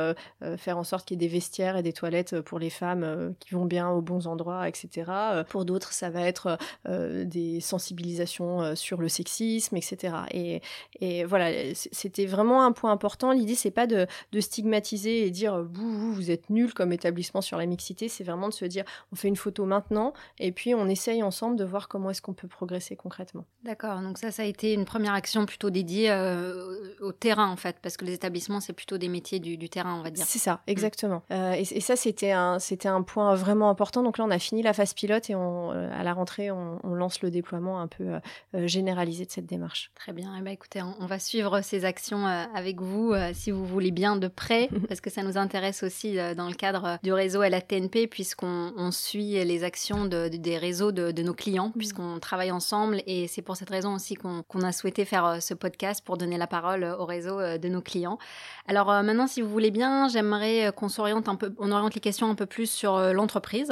faire 0.57 0.79
en 0.79 0.85
sorte 0.85 1.07
qu'il 1.07 1.21
y 1.21 1.25
ait 1.25 1.29
des 1.29 1.33
vestiaires 1.33 1.77
et 1.77 1.83
des 1.83 1.93
toilettes 1.93 2.41
pour 2.41 2.59
les 2.59 2.71
femmes 2.71 3.35
qui 3.41 3.55
vont 3.55 3.65
bien 3.65 3.89
aux 3.89 4.03
bons 4.03 4.27
endroits, 4.27 4.69
etc. 4.69 5.11
pour 5.49 5.65
d'autres, 5.65 5.93
ça 5.93 6.11
va 6.11 6.23
être 6.23 6.59
des 6.87 7.61
sensibilisations 7.61 8.75
sur 8.75 9.01
le 9.01 9.09
sexisme, 9.09 9.77
etc. 9.77 10.15
Et, 10.33 10.61
et 11.01 11.25
voilà, 11.25 11.75
c'était 11.93 12.27
vraiment 12.27 12.65
un 12.65 12.73
point 12.73 12.93
important. 12.93 13.33
L'idée, 13.33 13.55
c'est 13.55 13.71
pas 13.71 13.87
de, 13.87 14.07
stigmatiser 14.39 15.27
et 15.27 15.31
dire 15.31 15.63
vous, 15.63 15.99
vous, 15.99 16.13
vous 16.15 16.31
êtes 16.31 16.51
nul 16.51 16.73
comme 16.73 16.93
établissement 16.93 17.41
sur 17.41 17.59
la 17.59 17.67
mixité. 17.67 18.09
C'est 18.09 18.25
vraiment 18.25 18.49
de 18.49 18.55
se 18.55 18.65
dire 18.65 18.85
on 19.13 19.17
fait 19.17 19.29
une 19.29 19.37
photo 19.37 19.65
maintenant 19.65 20.13
et 20.39 20.53
puis 20.53 20.75
on 20.75 20.89
essaye 20.89 21.23
ensemble 21.23 21.57
de 21.57 21.65
voir 21.65 21.89
comment 21.89 22.11
est-ce 22.11 22.23
qu'on 22.23 22.35
peut 22.35 22.49
progresser 22.49 22.97
concrètement. 22.97 23.45
D'accord. 23.65 24.01
Donc 24.01 24.19
ça, 24.19 24.31
ça 24.31 24.43
a 24.43 24.47
été 24.47 24.73
une 24.73 24.85
première 24.85 25.13
action 25.13 25.47
plutôt 25.47 25.71
dédiée 25.71 26.11
euh, 26.11 26.95
au 27.01 27.13
terrain 27.13 27.49
en 27.49 27.57
fait, 27.57 27.77
parce 27.83 27.97
que 27.97 28.05
les 28.05 28.15
établissements, 28.15 28.61
c'est 28.61 28.73
plutôt 28.73 28.99
des 28.99 29.09
métiers 29.09 29.41
du, 29.41 29.69
terrain, 29.69 29.99
on 29.99 30.03
va 30.03 30.11
dire. 30.11 30.25
C'est 30.27 30.39
ça, 30.39 30.55
mm. 30.55 30.71
exactement. 30.71 31.23
Euh, 31.31 31.53
et, 31.53 31.81
ça, 31.81 31.97
c'était 31.97 32.33
un, 32.33 32.59
c'était 32.59 32.89
un 32.89 33.03
point 33.03 33.35
vraiment 33.35 33.71
important. 33.71 34.03
Donc 34.03 34.19
là, 34.19 34.25
on 34.25 34.31
a 34.31 34.39
fini 34.39 34.63
la 34.63 34.73
phase 34.73 34.95
pilote 34.95 35.31
et 35.31 35.35
on, 35.35 35.73
euh, 35.73 35.91
à 35.93 36.03
la 36.03 36.13
rentrée, 36.13 36.51
on, 36.51 36.79
lance 36.99 37.23
le 37.23 37.31
déploiement 37.31 37.81
un 37.81 37.87
peu 37.87 38.19
généralisé 38.55 39.25
de 39.25 39.31
cette 39.31 39.47
démarche. 39.47 39.93
Très 39.95 40.13
bien. 40.13 40.35
Et 40.35 40.39
eh 40.41 40.43
ben, 40.43 40.51
écoutez, 40.51 40.83
on, 40.83 40.97
on 40.99 41.07
va 41.07 41.21
suivre 41.21 41.61
ces 41.69 41.85
actions 41.85 42.27
euh, 42.27 42.45
avec 42.55 42.81
vous, 42.81 43.13
euh, 43.13 43.31
si 43.35 43.51
vous 43.51 43.65
voulez 43.65 43.91
bien, 43.91 44.17
de 44.17 44.29
près, 44.29 44.69
parce 44.89 45.01
que 45.01 45.11
ça 45.11 45.23
nous 45.23 45.37
intéresse 45.37 45.83
aussi 45.83 46.19
euh, 46.19 46.35
dans 46.35 46.49
le 46.49 46.55
cadre 46.55 46.99
du 47.03 47.13
réseau 47.13 47.43
LATNP, 47.43 48.09
puisqu'on 48.11 48.91
suit 48.91 49.45
les 49.45 49.65
actions 49.65 50.07
des 50.07 50.59
réseaux 50.59 50.93
de, 50.93 51.23
nos 51.23 51.35
clients, 51.35 51.69
mm. 51.69 51.79
puisqu'on 51.79 52.19
travaille 52.19 52.51
ensemble. 52.51 53.03
Et 53.07 53.29
c'est 53.29 53.43
pour 53.43 53.57
cette 53.57 53.71
raison 53.71 53.95
aussi 53.95 54.15
qu'on 54.15 54.63
a 54.63 54.73
souhaité 54.73 55.05
faire 55.05 55.39
ce 55.41 55.55
podcast 55.55 56.03
pour 56.05 56.17
donner 56.17 56.39
la 56.39 56.47
parole 56.47 56.85
au 56.85 57.05
réseau 57.05 57.41
de 57.59 57.69
nos 57.69 57.83
clients. 57.83 58.19
Alors 58.67 58.87
maintenant, 59.03 59.27
si 59.27 59.43
vous 59.43 59.49
voulez 59.49 59.71
bien, 59.71 60.09
j'aimerais 60.09 60.73
qu'on 60.75 60.89
s'oriente 60.89 61.29
un 61.29 61.37
peu, 61.37 61.55
on 61.59 61.71
oriente 61.71 61.95
les 61.95 62.01
questions 62.01 62.31
un 62.31 62.35
peu 62.35 62.47
plus 62.47 62.71
sur 62.71 62.99
l'entreprise, 63.13 63.71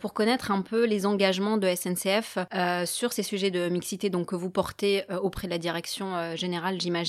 pour 0.00 0.14
connaître 0.14 0.50
un 0.50 0.62
peu 0.62 0.84
les 0.84 1.06
engagements 1.06 1.56
de 1.56 1.68
SNCF 1.74 2.38
sur 2.84 3.12
ces 3.12 3.22
sujets 3.22 3.50
de 3.50 3.68
mixité 3.68 4.10
donc, 4.10 4.26
que 4.26 4.36
vous 4.36 4.50
portez 4.50 5.04
auprès 5.22 5.46
de 5.46 5.52
la 5.52 5.58
direction 5.58 6.36
générale, 6.36 6.80
j'imagine. 6.80 7.05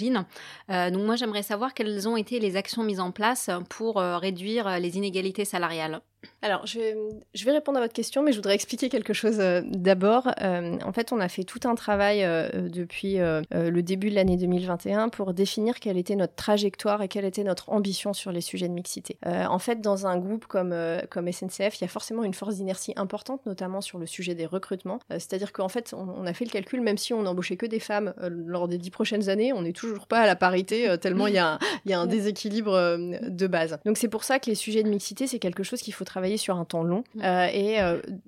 Euh, 0.70 0.90
donc 0.92 1.06
moi 1.06 1.16
j'aimerais 1.16 1.44
savoir 1.44 1.74
quelles 1.74 2.08
ont 2.08 2.18
été 2.18 2.40
les 2.40 2.56
actions 2.56 2.84
mises 2.84 3.00
en 3.00 3.12
place 3.12 3.50
pour 3.70 4.00
euh, 4.00 4.18
réduire 4.18 4.80
les 4.80 4.98
inégalités 4.98 5.46
salariales. 5.46 6.02
Alors, 6.42 6.66
je 6.66 6.80
vais, 6.80 7.52
répondre 7.52 7.78
à 7.78 7.82
votre 7.82 7.94
question, 7.94 8.22
mais 8.22 8.32
je 8.32 8.38
voudrais 8.38 8.56
expliquer 8.56 8.90
quelque 8.90 9.14
chose 9.14 9.40
euh, 9.40 9.62
d'abord. 9.66 10.30
Euh, 10.42 10.78
en 10.84 10.94
fait, 10.94 11.12
on 11.12 11.20
a 11.20 11.30
fait 11.30 11.44
tout 11.44 11.60
un 11.66 11.76
travail 11.76 12.24
euh, 12.24 12.70
depuis 12.70 13.18
le 13.18 13.82
début 13.82 14.10
de 14.10 14.16
l'année 14.16 14.38
2021 14.38 15.10
pour 15.10 15.34
définir 15.34 15.80
quelle 15.80 15.98
était 15.98 16.16
notre 16.16 16.36
trajectoire 16.36 17.02
et 17.02 17.08
quelle 17.08 17.26
était 17.26 17.44
notre 17.44 17.70
ambition 17.70 18.14
sur 18.14 18.32
les 18.32 18.42
sujets 18.42 18.68
de 18.68 18.74
mixité. 18.74 19.18
en 19.26 19.60
fait, 19.60 19.82
dans 19.82 20.08
un 20.08 20.18
groupe 20.18 20.46
comme, 20.46 20.76
comme 21.10 21.32
SNCF, 21.32 21.80
il 21.80 21.82
y 21.82 21.86
a 21.86 21.88
forcément 21.88 22.24
une 22.24 22.34
force 22.34 22.56
d'inertie 22.56 22.94
importante, 22.96 23.46
notamment 23.46 23.82
sur 23.82 23.98
le 23.98 24.06
sujet 24.06 24.36
des 24.36 24.46
recrutements. 24.46 25.00
C'est-à-dire 25.10 25.52
qu'en 25.52 25.70
fait, 25.70 25.94
on, 25.94 26.26
a 26.26 26.34
fait 26.34 26.46
le 26.46 26.52
calcul, 26.52 26.82
même 26.82 26.98
si 26.98 27.14
on 27.14 27.24
n'embauchait 27.24 27.58
que 27.58 27.66
des 27.66 27.80
femmes 27.80 28.14
lors 28.22 28.68
des 28.68 28.78
dix 28.78 28.92
prochaines 28.92 29.30
années, 29.30 29.54
on 29.54 29.62
n'est 29.62 29.74
toujours 29.74 30.08
pas 30.08 30.20
à 30.20 30.26
la 30.26 30.36
parité, 30.36 30.96
tellement 31.00 31.28
il 31.28 31.36
y 31.36 31.40
a, 31.40 31.60
il 31.86 31.92
y 31.92 31.94
a 31.94 32.00
un 32.00 32.08
déséquilibre 32.08 32.98
de 32.98 33.48
base. 33.48 33.80
Donc 33.86 33.98
c'est 33.98 34.10
pour 34.10 34.24
ça 34.24 34.40
que 34.40 34.50
les 34.50 34.56
sujets 34.56 34.84
de 34.84 34.90
mixité, 34.90 35.28
c'est 35.28 35.40
quelque 35.40 35.64
chose 35.64 35.82
qu'il 35.82 35.94
faut 35.94 36.06
travailler 36.08 36.38
sur 36.38 36.58
un 36.58 36.66
temps 36.66 36.84
long. 36.84 37.04
Mmh. 37.16 37.22
et 37.54 37.78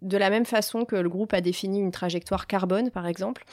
de 0.01 0.17
la 0.17 0.29
même 0.29 0.45
façon 0.45 0.85
que 0.85 0.95
le 0.95 1.09
groupe 1.09 1.33
a 1.33 1.41
défini 1.41 1.79
une 1.79 1.91
trajectoire 1.91 2.47
carbone, 2.47 2.91
par 2.91 3.07
exemple, 3.07 3.45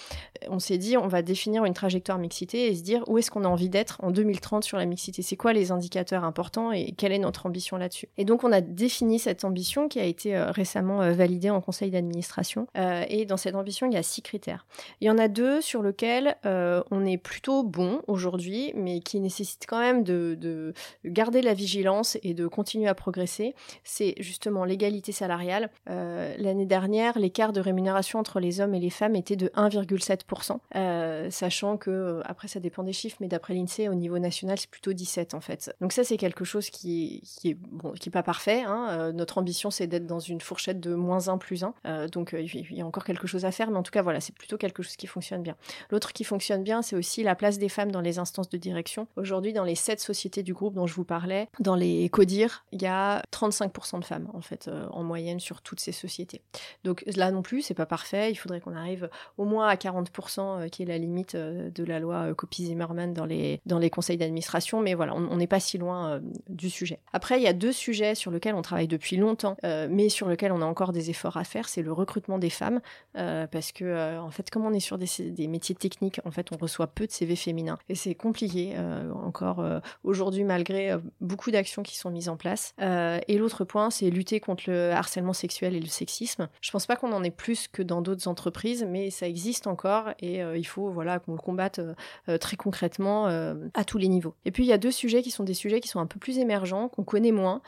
on 0.48 0.58
s'est 0.58 0.78
dit 0.78 0.96
on 0.96 1.08
va 1.08 1.22
définir 1.22 1.64
une 1.64 1.74
trajectoire 1.74 2.18
mixité 2.18 2.66
et 2.66 2.74
se 2.74 2.82
dire 2.82 3.02
où 3.06 3.18
est-ce 3.18 3.30
qu'on 3.30 3.44
a 3.44 3.48
envie 3.48 3.68
d'être 3.68 3.98
en 4.02 4.10
2030 4.10 4.64
sur 4.64 4.78
la 4.78 4.86
mixité? 4.86 5.22
C'est 5.22 5.36
quoi 5.36 5.52
les 5.52 5.72
indicateurs 5.72 6.24
importants 6.24 6.72
et 6.72 6.92
quelle 6.92 7.12
est 7.12 7.18
notre 7.18 7.46
ambition 7.46 7.76
là-dessus? 7.76 8.08
Et 8.18 8.24
donc 8.24 8.44
on 8.44 8.52
a 8.52 8.60
défini 8.60 9.18
cette 9.18 9.44
ambition 9.44 9.88
qui 9.88 10.00
a 10.00 10.04
été 10.04 10.36
récemment 10.38 11.10
validée 11.12 11.50
en 11.50 11.60
conseil 11.60 11.90
d'administration. 11.90 12.66
et 13.08 13.24
dans 13.26 13.36
cette 13.36 13.54
ambition, 13.54 13.86
il 13.86 13.94
y 13.94 13.96
a 13.96 14.02
six 14.02 14.22
critères. 14.22 14.66
Il 15.00 15.06
y 15.06 15.10
en 15.10 15.18
a 15.18 15.28
deux 15.28 15.60
sur 15.60 15.82
lesquels 15.82 16.36
on 16.44 17.04
est 17.04 17.18
plutôt 17.18 17.62
bon 17.62 18.02
aujourd'hui, 18.06 18.72
mais 18.74 19.00
qui 19.00 19.20
nécessitent 19.20 19.66
quand 19.66 19.80
même 19.80 20.02
de, 20.02 20.72
garder 21.04 21.42
la 21.42 21.54
vigilance 21.54 22.18
et 22.22 22.34
de 22.34 22.46
continuer 22.46 22.88
à 22.88 22.94
progresser. 22.94 23.54
C'est 23.84 24.14
justement 24.18 24.64
l'égalité 24.64 25.12
salariale. 25.12 25.70
L'année 25.86 26.66
dernière, 26.66 27.18
l'écart 27.18 27.52
de 27.52 27.60
rémunération 27.60 28.18
entre 28.18 28.40
les 28.40 28.60
hommes 28.60 28.74
et 28.74 28.80
les 28.80 28.90
femmes 28.90 29.16
était 29.16 29.36
de 29.36 29.48
1,7%, 29.56 30.58
euh, 30.74 31.30
sachant 31.30 31.76
que, 31.76 31.90
euh, 31.90 32.22
après 32.24 32.48
ça 32.48 32.60
dépend 32.60 32.82
des 32.82 32.92
chiffres, 32.92 33.16
mais 33.20 33.28
d'après 33.28 33.54
l'INSEE, 33.54 33.88
au 33.88 33.94
niveau 33.94 34.18
national, 34.18 34.58
c'est 34.58 34.70
plutôt 34.70 34.92
17 34.92 35.34
en 35.34 35.40
fait. 35.40 35.74
Donc 35.80 35.92
ça, 35.92 36.04
c'est 36.04 36.16
quelque 36.16 36.44
chose 36.44 36.70
qui, 36.70 37.22
qui 37.24 37.50
est, 37.50 37.54
bon, 37.54 37.92
qui 37.92 38.08
est 38.08 38.12
pas 38.12 38.22
parfait. 38.22 38.62
Hein. 38.62 38.88
Euh, 38.90 39.12
notre 39.12 39.38
ambition, 39.38 39.70
c'est 39.70 39.86
d'être 39.86 40.06
dans 40.06 40.20
une 40.20 40.40
fourchette 40.40 40.80
de 40.80 40.94
moins 40.94 41.28
1 41.28 41.38
plus 41.38 41.64
1. 41.64 42.06
donc 42.08 42.34
il 42.38 42.76
y 42.76 42.80
a 42.80 42.86
encore 42.86 43.04
quelque 43.04 43.26
chose 43.26 43.44
à 43.44 43.50
faire, 43.50 43.70
mais 43.70 43.78
en 43.78 43.82
tout 43.82 43.90
cas, 43.90 44.02
voilà, 44.02 44.20
c'est 44.20 44.34
plutôt 44.34 44.56
quelque 44.56 44.82
chose 44.82 44.96
qui 44.96 45.06
fonctionne 45.06 45.42
bien. 45.42 45.56
L'autre 45.90 46.12
qui 46.12 46.24
fonctionne 46.24 46.62
bien, 46.62 46.82
c'est 46.82 46.96
aussi 46.96 47.22
la 47.22 47.34
place 47.34 47.58
des 47.58 47.68
femmes 47.68 47.92
dans 47.92 48.00
les 48.00 48.18
instances 48.18 48.48
de 48.48 48.56
direction. 48.56 49.06
Aujourd'hui, 49.16 49.52
dans 49.52 49.64
les 49.64 49.74
7 49.74 50.00
sociétés 50.00 50.42
du 50.42 50.54
groupe 50.54 50.74
dont 50.74 50.86
je 50.86 50.94
vous 50.94 51.04
parlais, 51.04 51.48
dans 51.60 51.74
les 51.74 52.08
CODIR, 52.08 52.64
il 52.72 52.82
y 52.82 52.86
a 52.86 53.22
35% 53.32 54.00
de 54.00 54.04
femmes, 54.06 54.28
en 54.34 54.40
fait, 54.40 54.70
en 54.90 55.02
moyenne 55.02 55.40
sur 55.40 55.62
toutes 55.62 55.80
ces 55.80 55.92
sociétés. 55.92 56.42
Donc 56.84 57.04
là 57.16 57.30
non 57.30 57.42
plus, 57.42 57.62
c'est 57.62 57.74
pas 57.74 57.86
parfait. 57.86 58.30
Il 58.30 58.36
faudrait 58.36 58.60
qu'on 58.60 58.74
arrive 58.74 59.08
au 59.38 59.44
moins 59.44 59.68
à 59.68 59.74
40%, 59.76 60.40
euh, 60.40 60.68
qui 60.68 60.82
est 60.82 60.86
la 60.86 60.98
limite 60.98 61.34
euh, 61.34 61.70
de 61.70 61.84
la 61.84 62.00
loi 62.00 62.30
euh, 62.30 62.34
Copy-Zimmerman 62.34 63.12
dans 63.12 63.24
les, 63.24 63.60
dans 63.66 63.78
les 63.78 63.90
conseils 63.90 64.16
d'administration. 64.16 64.80
Mais 64.82 64.94
voilà, 64.94 65.14
on 65.14 65.36
n'est 65.36 65.46
pas 65.46 65.60
si 65.60 65.78
loin 65.78 66.20
du 66.48 66.70
sujet. 66.70 67.00
Après, 67.12 67.38
il 67.38 67.42
y 67.42 67.46
a 67.46 67.52
deux 67.52 67.72
sujets 67.72 68.14
sur 68.14 68.30
lesquels 68.30 68.54
on 68.54 68.62
travaille 68.62 68.88
depuis 68.88 69.16
longtemps, 69.16 69.56
mais 69.62 70.08
sur 70.08 70.28
lesquels 70.28 70.52
on 70.52 70.62
a 70.62 70.64
encore 70.64 70.92
des 70.92 71.10
efforts 71.10 71.36
à 71.36 71.44
faire. 71.44 71.68
C'est 71.68 71.82
le 71.82 71.92
recrutement 71.92 72.38
des 72.38 72.50
femmes, 72.50 72.80
parce 73.14 73.72
que 73.72 74.18
en 74.18 74.30
fait, 74.30 74.50
comme 74.50 74.64
on 74.64 74.72
est 74.72 74.80
sur 74.80 74.98
des, 74.98 75.48
métiers 75.48 75.74
techniques, 75.74 76.20
en 76.24 76.30
fait, 76.30 76.48
on 76.52 76.56
reçoit 76.56 76.86
peu 76.86 77.06
de 77.06 77.12
CV 77.12 77.36
féminins 77.36 77.78
et 77.88 77.94
c'est 77.94 78.14
compliqué 78.14 78.76
encore 79.24 79.64
aujourd'hui 80.04 80.44
malgré 80.44 80.96
beaucoup 81.20 81.50
d'actions 81.50 81.82
qui 81.82 81.96
sont 81.96 82.10
mises 82.10 82.28
en 82.28 82.36
place. 82.36 82.74
et 82.80 83.38
l'autre 83.38 83.64
point, 83.64 83.90
c'est 83.96 84.10
lutter 84.10 84.40
contre 84.40 84.64
le 84.66 84.90
harcèlement 84.92 85.32
sexuel 85.32 85.74
et 85.74 85.80
le 85.80 85.86
sexisme. 85.86 86.48
Je 86.60 86.70
pense 86.70 86.86
pas 86.86 86.96
qu'on 86.96 87.12
en 87.12 87.24
ait 87.24 87.30
plus 87.30 87.68
que 87.68 87.82
dans 87.82 88.02
d'autres 88.02 88.28
entreprises, 88.28 88.86
mais 88.88 89.10
ça 89.10 89.26
existe 89.26 89.66
encore 89.66 90.10
et 90.20 90.42
euh, 90.42 90.56
il 90.56 90.64
faut 90.64 90.90
voilà 90.90 91.18
qu'on 91.18 91.32
le 91.32 91.38
combatte 91.38 91.78
euh, 91.78 91.94
euh, 92.28 92.38
très 92.38 92.56
concrètement 92.56 93.26
à 93.74 93.84
tous 93.84 93.98
les 93.98 94.08
niveaux. 94.08 94.34
Et 94.44 94.50
puis 94.50 94.64
il 94.64 94.66
y 94.66 94.72
a 94.72 94.78
deux 94.78 94.90
sujets 94.90 95.22
qui 95.22 95.30
sont 95.30 95.44
des 95.44 95.54
sujets 95.54 95.80
qui 95.80 95.88
sont 95.88 96.00
un 96.00 96.06
peu 96.06 96.18
plus 96.18 96.38
émergents, 96.38 96.88
qu'on 96.88 97.04
connaît 97.04 97.32
moins, 97.32 97.62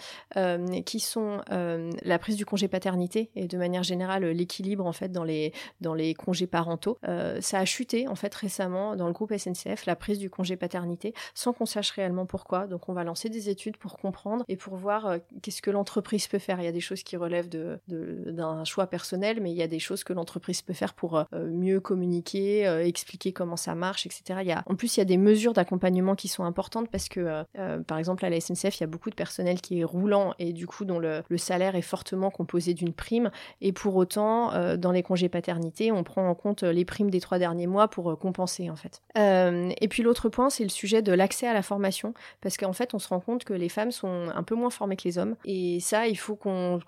qui 0.84 1.00
sont 1.00 1.40
la 1.48 2.18
prise 2.18 2.36
du 2.36 2.44
congé 2.44 2.68
paternité 2.68 3.30
et 3.34 3.46
de 3.46 3.56
manière 3.56 3.82
générale 3.82 4.24
l'équilibre 4.24 4.86
en 4.86 4.92
fait 4.92 5.10
dans 5.10 5.24
les 5.24 5.52
dans 5.80 5.94
les 5.94 6.14
congés 6.14 6.46
parentaux. 6.46 6.98
ça 7.40 7.58
a 7.58 7.64
chuté 7.64 8.08
en 8.08 8.14
fait 8.14 8.34
récemment 8.34 8.96
dans 8.96 9.06
le 9.06 9.12
groupe 9.12 9.32
SNCF 9.36 9.86
la 9.86 9.96
prise 9.96 10.18
du 10.18 10.30
congé 10.30 10.56
paternité 10.56 11.14
sans 11.34 11.52
qu'on 11.52 11.66
sache 11.66 11.90
réellement 11.90 12.26
pourquoi. 12.26 12.66
Donc 12.66 12.88
on 12.88 12.92
va 12.92 13.04
lancer 13.04 13.28
des 13.28 13.48
études 13.48 13.76
pour 13.76 13.96
comprendre 13.96 14.44
et 14.48 14.56
pour 14.56 14.76
voir 14.76 15.16
qu'est-ce 15.42 15.62
que 15.62 15.70
l'entreprise 15.70 16.17
peut 16.26 16.38
faire. 16.38 16.60
Il 16.60 16.64
y 16.64 16.68
a 16.68 16.72
des 16.72 16.80
choses 16.80 17.02
qui 17.02 17.16
relèvent 17.16 17.48
d'un 17.48 18.64
choix 18.64 18.86
personnel, 18.86 19.40
mais 19.40 19.50
il 19.50 19.56
y 19.56 19.62
a 19.62 19.68
des 19.68 19.78
choses 19.78 20.02
que 20.02 20.12
l'entreprise 20.12 20.62
peut 20.62 20.72
faire 20.72 20.94
pour 20.94 21.24
mieux 21.32 21.80
communiquer, 21.80 22.66
euh, 22.66 22.84
expliquer 22.84 23.32
comment 23.32 23.56
ça 23.56 23.74
marche, 23.74 24.06
etc. 24.06 24.60
En 24.66 24.74
plus, 24.74 24.96
il 24.96 25.00
y 25.00 25.02
a 25.02 25.06
des 25.06 25.16
mesures 25.16 25.52
d'accompagnement 25.52 26.14
qui 26.14 26.28
sont 26.28 26.44
importantes 26.44 26.88
parce 26.90 27.08
que, 27.08 27.20
euh, 27.20 27.44
euh, 27.58 27.80
par 27.80 27.98
exemple, 27.98 28.24
à 28.24 28.30
la 28.30 28.40
SNCF, 28.40 28.78
il 28.78 28.80
y 28.80 28.84
a 28.84 28.86
beaucoup 28.86 29.10
de 29.10 29.14
personnel 29.14 29.60
qui 29.60 29.80
est 29.80 29.84
roulant 29.84 30.34
et 30.38 30.52
du 30.52 30.66
coup 30.66 30.84
dont 30.84 30.98
le, 30.98 31.22
salaire 31.36 31.76
est 31.76 31.82
fortement 31.82 32.30
composé 32.30 32.74
d'une 32.74 32.92
prime. 32.92 33.30
Et 33.60 33.72
pour 33.72 33.94
autant, 33.96 34.52
dans 34.76 34.90
les 34.90 35.04
congés 35.04 35.28
paternité, 35.28 35.92
on 35.92 36.02
prend 36.02 36.28
en 36.28 36.34
compte 36.34 36.64
les 36.64 36.84
primes 36.84 37.10
des 37.10 37.20
trois 37.20 37.38
derniers 37.38 37.68
mois 37.68 37.86
pour 37.88 38.18
compenser 38.18 38.70
en 38.70 38.76
fait. 38.76 39.02
et 39.16 39.88
puis 39.88 40.02
l'autre 40.02 40.28
point, 40.28 40.50
c'est 40.50 40.64
le 40.64 40.68
sujet 40.68 41.00
de 41.00 41.12
l'accès 41.12 41.46
à 41.46 41.54
la 41.54 41.62
formation 41.62 42.12
parce 42.40 42.56
qu'en 42.56 42.72
fait, 42.72 42.92
on 42.92 42.98
se 42.98 43.08
rend 43.08 43.20
compte 43.20 43.44
que 43.44 43.52
les 43.52 43.68
femmes 43.68 43.92
sont 43.92 44.30
un 44.34 44.42
peu 44.42 44.56
moins 44.56 44.70
formées 44.70 44.96
que 44.96 45.04
les 45.04 45.18
hommes. 45.18 45.36
Et 45.44 45.78
ça, 45.80 46.07
il 46.08 46.16
faut 46.16 46.36
qu'on 46.36 46.80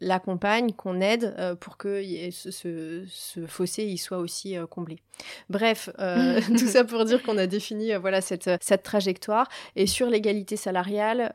l'accompagne, 0.00 0.72
qu'on 0.72 1.00
aide 1.00 1.34
pour 1.60 1.76
que 1.76 2.02
ce, 2.30 2.50
ce, 2.50 3.04
ce 3.08 3.46
fossé 3.46 3.84
il 3.84 3.98
soit 3.98 4.18
aussi 4.18 4.56
euh, 4.56 4.66
comblé. 4.66 4.98
Bref, 5.50 5.90
euh, 5.98 6.40
tout 6.58 6.66
ça 6.66 6.84
pour 6.84 7.04
dire 7.04 7.22
qu'on 7.22 7.36
a 7.36 7.46
défini 7.46 7.92
euh, 7.92 7.98
voilà 7.98 8.20
cette, 8.20 8.50
cette 8.60 8.82
trajectoire. 8.82 9.48
Et 9.76 9.86
sur 9.86 10.08
l'égalité 10.08 10.56
salariale, 10.56 11.32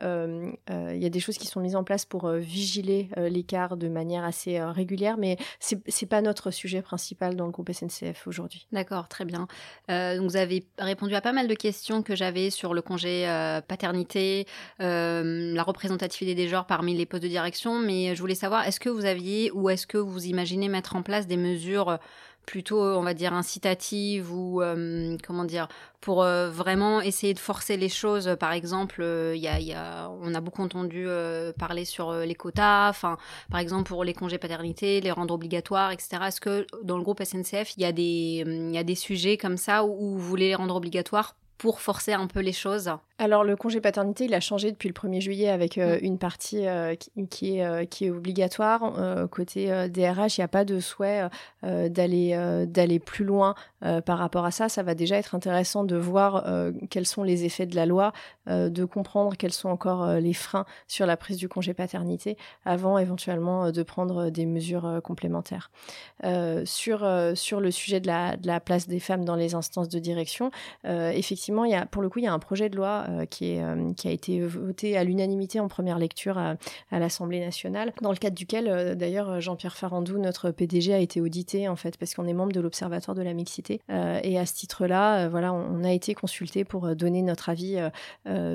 il 0.68 1.02
y 1.02 1.06
a 1.06 1.08
des 1.08 1.20
choses 1.20 1.38
qui 1.38 1.46
sont 1.46 1.60
mises 1.60 1.76
en 1.76 1.84
place 1.84 2.04
pour 2.04 2.28
vigiler 2.30 3.08
l'écart 3.16 3.76
de 3.76 3.88
manière 3.88 4.24
assez 4.24 4.60
régulière, 4.60 5.16
mais 5.18 5.36
c'est 5.58 6.06
pas 6.06 6.20
notre 6.20 6.50
sujet 6.50 6.82
principal 6.82 7.36
dans 7.36 7.46
le 7.46 7.52
groupe 7.52 7.70
SNCF 7.72 8.26
aujourd'hui. 8.26 8.66
D'accord, 8.72 9.08
très 9.08 9.24
bien. 9.24 9.46
vous 9.88 10.36
avez 10.36 10.64
répondu 10.78 11.14
à 11.14 11.20
pas 11.20 11.32
mal 11.32 11.48
de 11.48 11.54
questions 11.54 12.02
que 12.02 12.16
j'avais 12.16 12.50
sur 12.50 12.74
le 12.74 12.82
congé 12.82 13.24
paternité, 13.68 14.46
la 14.78 15.62
représentativité 15.62 16.34
des 16.34 16.48
genres 16.48 16.66
parmi 16.66 16.94
les 16.96 17.06
postes 17.06 17.22
de 17.22 17.28
direction, 17.28 17.78
mais 17.78 18.14
je 18.14 18.20
voulais 18.20 18.34
savoir, 18.34 18.66
est-ce 18.66 18.80
que 18.80 18.88
vous 18.88 19.04
aviez 19.04 19.50
ou 19.52 19.70
est-ce 19.70 19.86
que 19.86 19.98
vous 19.98 20.26
imaginez 20.26 20.68
mettre 20.68 20.96
en 20.96 21.02
place 21.02 21.26
des 21.26 21.36
mesures 21.36 21.98
plutôt, 22.46 22.80
on 22.80 23.02
va 23.02 23.12
dire, 23.12 23.34
incitative 23.34 24.32
ou 24.32 24.62
euh, 24.62 25.16
comment 25.26 25.44
dire, 25.44 25.68
pour 26.00 26.22
euh, 26.22 26.48
vraiment 26.48 27.00
essayer 27.00 27.34
de 27.34 27.38
forcer 27.38 27.76
les 27.76 27.88
choses? 27.88 28.36
Par 28.38 28.52
exemple, 28.52 29.02
euh, 29.02 29.34
y, 29.36 29.40
y, 29.40 29.72
a, 29.74 30.08
on 30.22 30.32
a 30.34 30.40
beaucoup 30.40 30.62
entendu 30.62 31.06
parler 31.58 31.84
sur 31.84 32.12
les 32.12 32.34
quotas, 32.34 32.88
enfin, 32.88 33.18
par 33.50 33.60
exemple 33.60 33.88
pour 33.88 34.04
les 34.04 34.14
congés 34.14 34.38
paternité, 34.38 35.00
les 35.00 35.10
rendre 35.10 35.34
obligatoires, 35.34 35.90
etc. 35.90 36.22
Est-ce 36.28 36.40
que 36.40 36.66
dans 36.84 36.96
le 36.96 37.02
groupe 37.02 37.22
SNCF, 37.22 37.76
il 37.76 37.82
y 37.82 37.84
a 37.84 37.92
des, 37.92 38.44
y 38.72 38.78
a 38.78 38.84
des 38.84 38.94
sujets 38.94 39.36
comme 39.36 39.56
ça 39.56 39.84
où 39.84 40.12
vous 40.12 40.18
voulez 40.20 40.48
les 40.48 40.54
rendre 40.54 40.76
obligatoires 40.76 41.34
pour 41.58 41.80
forcer 41.80 42.12
un 42.12 42.26
peu 42.28 42.40
les 42.40 42.52
choses? 42.52 42.90
Alors 43.18 43.44
le 43.44 43.56
congé 43.56 43.80
paternité, 43.80 44.26
il 44.26 44.34
a 44.34 44.40
changé 44.40 44.70
depuis 44.70 44.88
le 44.88 44.92
1er 44.92 45.20
juillet 45.20 45.48
avec 45.48 45.78
euh, 45.78 45.98
une 46.02 46.18
partie 46.18 46.66
euh, 46.66 46.94
qui, 47.30 47.56
est, 47.56 47.64
euh, 47.64 47.86
qui 47.86 48.04
est 48.06 48.10
obligatoire. 48.10 48.92
côté 49.30 49.88
DRH, 49.88 50.36
il 50.36 50.40
n'y 50.40 50.44
a 50.44 50.48
pas 50.48 50.64
de 50.64 50.80
souhait 50.80 51.28
d'aller 51.62 52.66
d'aller 52.66 52.98
plus 52.98 53.24
loin 53.24 53.54
par 54.04 54.18
rapport 54.18 54.44
à 54.44 54.50
ça. 54.50 54.68
Ça 54.68 54.82
va 54.82 54.94
déjà 54.94 55.16
être 55.16 55.34
intéressant 55.34 55.84
de 55.84 55.96
voir 55.96 56.44
quels 56.90 57.06
sont 57.06 57.22
les 57.22 57.44
effets 57.44 57.66
de 57.66 57.74
la 57.76 57.86
loi, 57.86 58.12
de 58.46 58.84
comprendre 58.84 59.36
quels 59.36 59.52
sont 59.52 59.68
encore 59.68 60.06
les 60.14 60.32
freins 60.32 60.64
sur 60.86 61.06
la 61.06 61.16
prise 61.16 61.36
du 61.36 61.48
congé 61.48 61.74
paternité 61.74 62.36
avant 62.64 62.98
éventuellement 62.98 63.70
de 63.70 63.82
prendre 63.82 64.30
des 64.30 64.46
mesures 64.46 65.00
complémentaires. 65.02 65.70
sur, 66.64 67.08
sur 67.34 67.60
le 67.60 67.70
sujet 67.70 68.00
de 68.00 68.06
la, 68.06 68.36
de 68.36 68.46
la 68.46 68.60
place 68.60 68.88
des 68.88 69.00
femmes 69.00 69.24
dans 69.24 69.36
les 69.36 69.54
instances 69.54 69.88
de 69.88 69.98
direction, 69.98 70.50
effectivement, 70.84 71.64
il 71.64 71.72
y 71.72 71.76
a, 71.76 71.86
pour 71.86 72.02
le 72.02 72.08
coup, 72.08 72.18
il 72.18 72.24
y 72.24 72.28
a 72.28 72.32
un 72.32 72.38
projet 72.38 72.68
de 72.68 72.76
loi 72.76 73.05
qui, 73.30 73.52
est, 73.52 73.62
euh, 73.62 73.92
qui 73.94 74.08
a 74.08 74.10
été 74.10 74.40
voté 74.40 74.96
à 74.96 75.04
l'unanimité 75.04 75.60
en 75.60 75.68
première 75.68 75.98
lecture 75.98 76.38
à, 76.38 76.56
l'Assemblée 76.90 77.40
nationale, 77.40 77.92
dans 78.02 78.10
le 78.10 78.16
cadre 78.16 78.36
duquel 78.36 78.68
euh, 78.68 78.94
d'ailleurs 78.94 79.40
Jean-Pierre 79.40 79.76
Farandou, 79.76 80.18
notre 80.18 80.50
PDG, 80.50 80.94
a 80.94 80.98
été 80.98 81.20
audité 81.20 81.68
en 81.68 81.76
fait 81.76 81.96
parce 81.98 82.14
qu'on 82.14 82.26
est 82.26 82.32
membre 82.32 82.52
de 82.52 82.60
l'Observatoire 82.60 83.14
de 83.14 83.22
la 83.22 83.34
mixité. 83.34 83.80
et 83.88 84.38
à 84.38 84.46
ce 84.46 84.54
titre-là, 84.54 85.28
voilà, 85.28 85.52
on, 85.52 85.84
a 85.84 85.92
été 85.92 86.14
consulté 86.14 86.64
pour 86.64 86.94
donner 86.96 87.22
notre 87.22 87.48
avis 87.48 87.78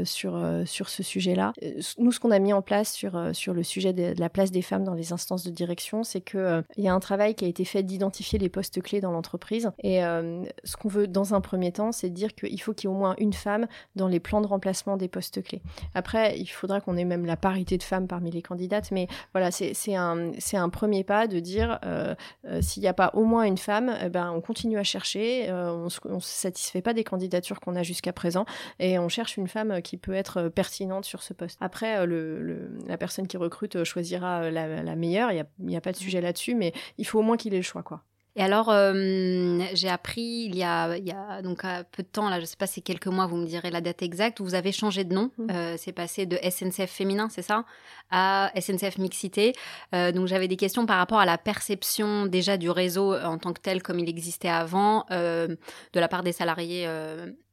sur, 0.04 0.40
sur 0.66 0.90
ce 0.90 1.04
sujet-là. 1.04 1.54
Nous, 1.98 2.12
ce 2.12 2.20
qu'on 2.20 2.32
a 2.32 2.40
mis 2.40 2.54
en 2.54 2.62
place 2.62 2.94
sur, 2.94 3.30
sur 3.34 3.54
le 3.54 3.64
sujet 3.64 3.94
de, 3.94 4.14
la 4.18 4.30
place 4.30 4.52
des 4.52 4.62
femmes 4.62 4.84
dans 4.84 4.94
les 4.94 5.14
instances 5.14 5.44
de 5.44 5.52
direction, 5.52 6.04
c'est 6.04 6.22
qu'il 6.22 6.64
il 6.78 6.84
y 6.84 6.88
a 6.88 6.94
un 6.94 7.00
travail 7.00 7.36
qui 7.36 7.46
a 7.46 7.48
été 7.48 7.66
fait 7.66 7.84
d'identifier 7.84 8.40
les 8.40 8.50
postes 8.50 8.82
clés 8.82 9.02
dans 9.02 9.12
l'entreprise. 9.12 9.72
Et 9.84 10.02
ce 10.02 10.78
qu'on 10.78 10.90
veut 10.90 11.08
dans 11.08 11.34
un 11.34 11.42
premier 11.42 11.72
temps, 11.72 11.92
c'est 11.92 12.10
dire 12.10 12.34
qu'il 12.34 12.62
faut 12.62 12.74
qu'il 12.74 12.90
y 12.90 12.92
ait 12.92 12.96
au 12.96 12.98
moins 12.98 13.16
une 13.18 13.34
femme 13.34 13.68
dans 13.96 14.08
les 14.08 14.20
plans 14.20 14.41
de 14.42 14.48
remplacement 14.48 14.98
des 14.98 15.08
postes 15.08 15.42
clés. 15.44 15.62
Après, 15.96 16.38
il 16.38 16.48
faudra 16.48 16.82
qu'on 16.82 16.98
ait 16.98 17.06
même 17.06 17.26
la 17.26 17.38
parité 17.38 17.78
de 17.78 17.84
femmes 17.84 18.08
parmi 18.08 18.32
les 18.32 18.42
candidates, 18.42 18.92
mais 18.92 19.08
voilà, 19.34 19.52
c'est 19.52 19.96
un, 19.96 20.32
un 20.54 20.70
premier 20.70 21.04
pas 21.04 21.28
de 21.28 21.40
dire 21.40 21.80
euh, 21.86 22.16
euh, 22.46 22.62
s'il 22.62 22.82
n'y 22.82 22.88
a 22.88 22.94
pas 22.94 23.12
au 23.14 23.24
moins 23.24 23.44
une 23.44 23.58
femme, 23.58 23.96
eh 24.04 24.10
ben, 24.10 24.32
on 24.32 24.42
continue 24.42 24.78
à 24.78 24.84
chercher, 24.84 25.50
euh, 25.50 25.88
on 26.06 26.16
ne 26.16 26.20
se 26.20 26.30
satisfait 26.30 26.82
pas 26.82 26.94
des 26.94 27.04
candidatures 27.04 27.60
qu'on 27.60 27.76
a 27.76 27.84
jusqu'à 27.84 28.14
présent, 28.14 28.46
et 28.80 29.00
on 29.00 29.10
cherche 29.10 29.38
une 29.38 29.48
femme 29.48 29.82
qui 29.82 29.98
peut 29.98 30.14
être 30.14 30.50
pertinente 30.50 31.06
sur 31.06 31.24
ce 31.24 31.34
poste. 31.34 31.58
Après, 31.62 32.06
le, 32.06 32.70
la 32.88 32.98
personne 32.98 33.28
qui 33.28 33.38
recrute 33.38 33.84
choisira 33.84 34.50
la, 34.52 34.96
meilleure, 34.96 35.32
il 35.32 35.46
n'y 35.60 35.76
a, 35.76 35.78
a, 35.78 35.82
pas 35.82 35.92
de 35.92 35.98
sujet 35.98 36.22
là-dessus, 36.22 36.56
mais 36.56 36.74
il 36.98 37.06
faut 37.06 37.20
au 37.20 37.24
moins 37.24 37.38
qu'il 37.38 37.54
ait 37.54 37.58
le 37.58 37.64
choix. 37.64 37.84
quoi. 37.84 38.04
Et 38.38 38.42
alors, 38.42 38.70
euh, 38.70 39.60
j'ai 39.74 39.90
appris 39.90 40.46
il 40.46 40.56
y, 40.56 40.64
a, 40.64 40.96
il 40.96 41.06
y 41.06 41.12
a 41.12 41.42
donc 41.42 41.64
peu 41.92 42.02
de 42.02 42.08
temps, 42.08 42.30
là, 42.30 42.38
je 42.38 42.42
ne 42.42 42.46
sais 42.46 42.56
pas, 42.56 42.68
c'est 42.68 42.80
quelques 42.80 43.08
mois, 43.08 43.26
vous 43.26 43.36
me 43.36 43.46
direz 43.46 43.72
la 43.72 43.82
date 43.82 44.02
exacte, 44.02 44.40
où 44.40 44.46
vous 44.46 44.56
avez 44.56 44.72
changé 44.72 45.04
de 45.04 45.14
nom. 45.14 45.32
Mmh. 45.38 45.48
Euh, 45.52 45.76
c'est 45.78 45.92
passé 45.92 46.26
de 46.26 46.38
SNCF 46.38 46.90
féminin, 46.90 47.28
c'est 47.30 47.42
ça, 47.42 47.66
à 48.10 48.52
SNCF 48.60 49.00
mixité. 49.00 49.54
Euh, 49.94 50.14
donc, 50.14 50.28
j'avais 50.28 50.48
des 50.48 50.56
questions 50.56 50.86
par 50.86 50.98
rapport 50.98 51.20
à 51.20 51.26
la 51.26 51.38
perception 51.38 52.26
déjà 52.26 52.56
du 52.56 52.70
réseau 52.70 53.14
en 53.16 53.38
tant 53.38 53.52
que 53.52 53.62
tel, 53.62 53.84
comme 53.84 54.00
il 54.00 54.08
existait 54.08 54.50
avant, 54.50 55.06
de 55.10 55.58
la 55.94 56.08
part 56.08 56.24
des 56.24 56.32
salariés 56.32 56.88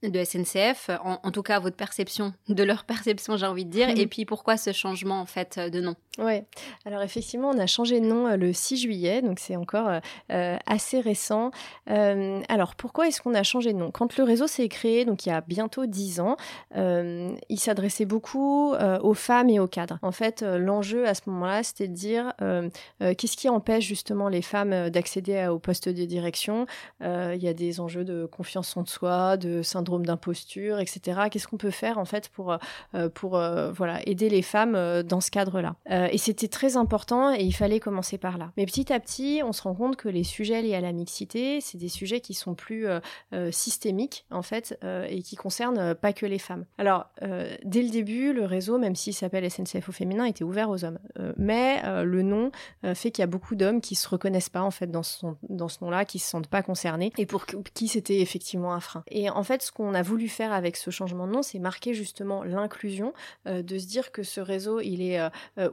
de 0.02 0.24
SNCF, 0.24 0.90
en, 1.02 1.30
tout 1.30 1.42
cas 1.42 1.58
votre 1.58 1.76
perception, 1.76 2.32
de 2.48 2.62
leur 2.62 2.84
perception 2.84 3.36
j'ai 3.36 3.46
envie 3.46 3.64
de 3.64 3.70
dire, 3.70 3.88
et 3.88 4.06
puis 4.06 4.24
pourquoi 4.24 4.56
ce 4.56 4.72
changement 4.72 5.20
en 5.20 5.26
fait 5.26 5.58
de 5.58 5.80
nom 5.80 5.94
Oui, 6.18 6.42
alors 6.84 7.02
effectivement 7.02 7.50
on 7.50 7.58
a 7.58 7.66
changé 7.66 8.00
de 8.00 8.06
nom 8.06 8.36
le 8.36 8.52
6 8.52 8.76
juillet, 8.76 9.22
donc 9.22 9.38
c'est 9.38 9.56
encore 9.56 10.00
assez 10.28 11.00
récent. 11.00 11.50
Euh, 11.90 12.40
alors, 12.48 12.74
pourquoi 12.74 13.08
est-ce 13.08 13.20
qu'on 13.20 13.34
a 13.34 13.42
changé 13.42 13.72
de 13.72 13.78
nom? 13.78 13.90
Quand 13.90 14.16
le 14.16 14.24
réseau 14.24 14.46
s'est 14.46 14.68
créé, 14.68 15.04
donc 15.04 15.26
il 15.26 15.30
y 15.30 15.32
a 15.32 15.40
bientôt 15.40 15.86
dix 15.86 16.20
ans, 16.20 16.36
euh, 16.76 17.34
il 17.48 17.58
s'adressait 17.58 18.04
beaucoup 18.04 18.72
euh, 18.74 18.98
aux 19.00 19.14
femmes 19.14 19.50
et 19.50 19.58
aux 19.58 19.66
cadres. 19.66 19.98
En 20.02 20.12
fait, 20.12 20.42
l'enjeu 20.42 21.06
à 21.06 21.14
ce 21.14 21.22
moment-là, 21.26 21.62
c'était 21.62 21.88
de 21.88 21.94
dire 21.94 22.32
qu'est-ce 23.00 23.36
qui 23.36 23.48
empêche 23.48 23.84
justement 23.84 24.28
les 24.28 24.42
femmes 24.42 24.90
d'accéder 24.90 25.46
au 25.46 25.58
poste 25.58 25.88
de 25.88 26.04
direction? 26.04 26.66
Il 27.00 27.38
y 27.40 27.48
a 27.48 27.54
des 27.54 27.80
enjeux 27.80 28.04
de 28.04 28.26
confiance 28.26 28.76
en 28.76 28.84
soi, 28.84 29.36
de 29.36 29.62
syndrome 29.62 29.88
d'imposture, 29.99 30.78
etc. 30.78 31.23
Qu'est-ce 31.30 31.49
qu'on 31.49 31.57
peut 31.57 31.71
faire 31.71 31.99
en 31.99 32.04
fait 32.04 32.28
pour, 32.28 32.57
pour 33.14 33.30
voilà, 33.30 34.00
aider 34.07 34.28
les 34.28 34.42
femmes 34.42 35.02
dans 35.02 35.21
ce 35.21 35.30
cadre-là? 35.30 35.76
Et 36.11 36.18
c'était 36.18 36.49
très 36.49 36.76
important 36.76 37.33
et 37.35 37.42
il 37.42 37.52
fallait 37.52 37.80
commencer 37.80 38.18
par 38.18 38.38
là. 38.38 38.52
Mais 38.57 38.66
petit 38.66 38.92
à 38.92 39.00
petit, 39.00 39.42
on 39.45 39.52
se 39.52 39.62
rend 39.62 39.75
compte 39.75 39.97
que 39.97 40.09
les 40.09 40.25
sujets 40.25 40.62
liés 40.62 40.75
à 40.75 40.80
la 40.80 40.92
mixité, 40.92 41.61
c'est 41.61 41.78
des 41.78 41.88
sujets 41.88 42.21
qui 42.21 42.35
sont 42.35 42.54
plus 42.54 42.87
euh, 42.87 43.00
euh, 43.33 43.50
systémiques 43.50 44.26
en 44.30 44.42
fait 44.42 44.78
euh, 44.85 45.07
et 45.09 45.23
qui 45.23 45.37
concernent 45.37 45.95
pas 45.95 46.12
que 46.12 46.26
les 46.26 46.38
femmes. 46.38 46.64
Alors 46.78 47.07
dès 47.64 47.83
le 47.83 47.90
début, 47.90 48.33
le 48.33 48.45
réseau, 48.45 48.78
même 48.78 48.95
s'il 48.95 49.14
s'appelle 49.14 49.49
SNCF 49.50 49.88
au 49.88 49.92
féminin, 49.92 50.25
était 50.25 50.45
ouvert 50.45 50.71
aux 50.71 50.85
hommes, 50.85 50.99
mais 51.37 51.83
le 52.04 52.23
nom 52.23 52.50
fait 52.95 53.11
qu'il 53.11 53.23
y 53.23 53.25
a 53.25 53.26
beaucoup 53.26 53.54
d'hommes 53.54 53.80
qui 53.80 53.95
se 53.95 54.09
reconnaissent 54.09 54.49
pas 54.49 54.62
en 54.62 54.71
fait 54.71 54.90
dans 54.90 55.02
ce, 55.02 55.26
dans 55.49 55.68
ce 55.68 55.78
nom-là, 55.83 56.04
qui 56.04 56.18
se 56.18 56.28
sentent 56.28 56.49
pas 56.49 56.62
concernés 56.62 57.12
et 57.18 57.26
pour 57.26 57.47
qui 57.47 57.88
c'était 57.88 58.21
effectivement 58.21 58.73
un 58.73 58.80
frein. 58.80 59.02
Et 59.09 59.30
en 59.30 59.42
fait, 59.42 59.62
ce 59.62 59.73
qu'on 59.78 59.94
a 59.94 60.02
voulu 60.02 60.28
faire 60.28 60.52
avec 60.52 60.76
ce 60.76 60.90
changement 60.90 61.26
de 61.26 61.32
nom, 61.32 61.42
c'est 61.42 61.58
marquer 61.58 61.94
justement 61.94 62.44
l'inclusion, 62.44 63.12
de 63.47 63.78
se 63.78 63.87
dire 63.87 64.12
que 64.12 64.23
ce 64.23 64.40
réseau, 64.40 64.80
il 64.80 65.02
est 65.02 65.20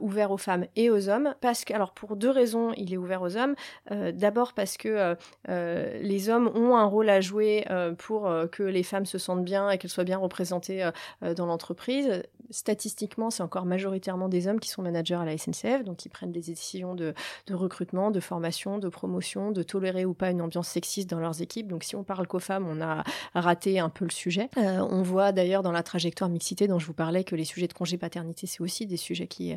ouvert 0.00 0.30
aux 0.30 0.38
femmes 0.38 0.66
et 0.76 0.90
aux 0.90 1.08
hommes, 1.08 1.34
parce 1.40 1.64
que, 1.64 1.74
alors 1.74 1.92
pour 1.92 2.16
deux 2.16 2.30
raisons, 2.30 2.72
il 2.76 2.92
est 2.92 2.96
ouvert 2.96 3.22
aux 3.22 3.36
hommes. 3.36 3.54
D'abord 3.90 4.52
parce 4.52 4.76
que 4.76 4.88
euh, 4.88 5.14
euh, 5.48 5.98
les 6.00 6.28
hommes 6.28 6.50
ont 6.54 6.76
un 6.76 6.84
rôle 6.84 7.08
à 7.08 7.20
jouer 7.20 7.64
euh, 7.70 7.92
pour 7.92 8.30
que 8.52 8.62
les 8.62 8.82
femmes 8.82 9.06
se 9.06 9.18
sentent 9.18 9.44
bien 9.44 9.70
et 9.70 9.78
qu'elles 9.78 9.90
soient 9.90 10.04
bien 10.04 10.18
représentées 10.18 10.90
dans 11.36 11.46
l'entreprise. 11.46 12.22
Statistiquement, 12.50 13.30
c'est 13.30 13.42
encore 13.42 13.66
majoritairement 13.66 14.28
des 14.28 14.48
hommes 14.48 14.60
qui 14.60 14.68
sont 14.68 14.82
managers 14.82 15.14
à 15.14 15.24
la 15.24 15.36
SNCF, 15.36 15.84
donc 15.84 15.96
qui 15.96 16.08
prennent 16.08 16.32
des 16.32 16.40
décisions 16.40 16.94
de, 16.94 17.14
recrutement, 17.50 18.10
de 18.10 18.20
formation, 18.20 18.78
de 18.78 18.88
promotion, 18.88 19.52
de 19.52 19.62
tolérer 19.62 20.04
ou 20.04 20.14
pas 20.14 20.30
une 20.30 20.42
ambiance 20.42 20.68
sexiste 20.68 21.08
dans 21.10 21.20
leurs 21.20 21.42
équipes. 21.42 21.68
Donc 21.68 21.84
si 21.84 21.96
on 21.96 22.04
parle 22.04 22.26
qu'aux 22.26 22.38
femmes, 22.38 22.66
on 22.68 22.80
a 22.80 23.04
raté 23.34 23.78
un 23.78 23.88
peu 23.88 24.04
le 24.04 24.10
sujet. 24.10 24.48
on 24.56 25.02
voit 25.02 25.32
d'ailleurs 25.32 25.62
dans 25.62 25.72
la 25.72 25.82
trajectoire 25.82 26.30
mixité 26.30 26.68
dont 26.68 26.78
je 26.78 26.86
vous 26.86 26.94
parlais 26.94 27.24
que 27.24 27.34
les 27.34 27.44
sujets 27.44 27.68
de 27.68 27.72
congé 27.72 27.98
paternité, 27.98 28.46
c'est 28.46 28.60
aussi 28.60 28.86
des 28.86 28.96
sujets 28.96 29.26
qui, 29.26 29.54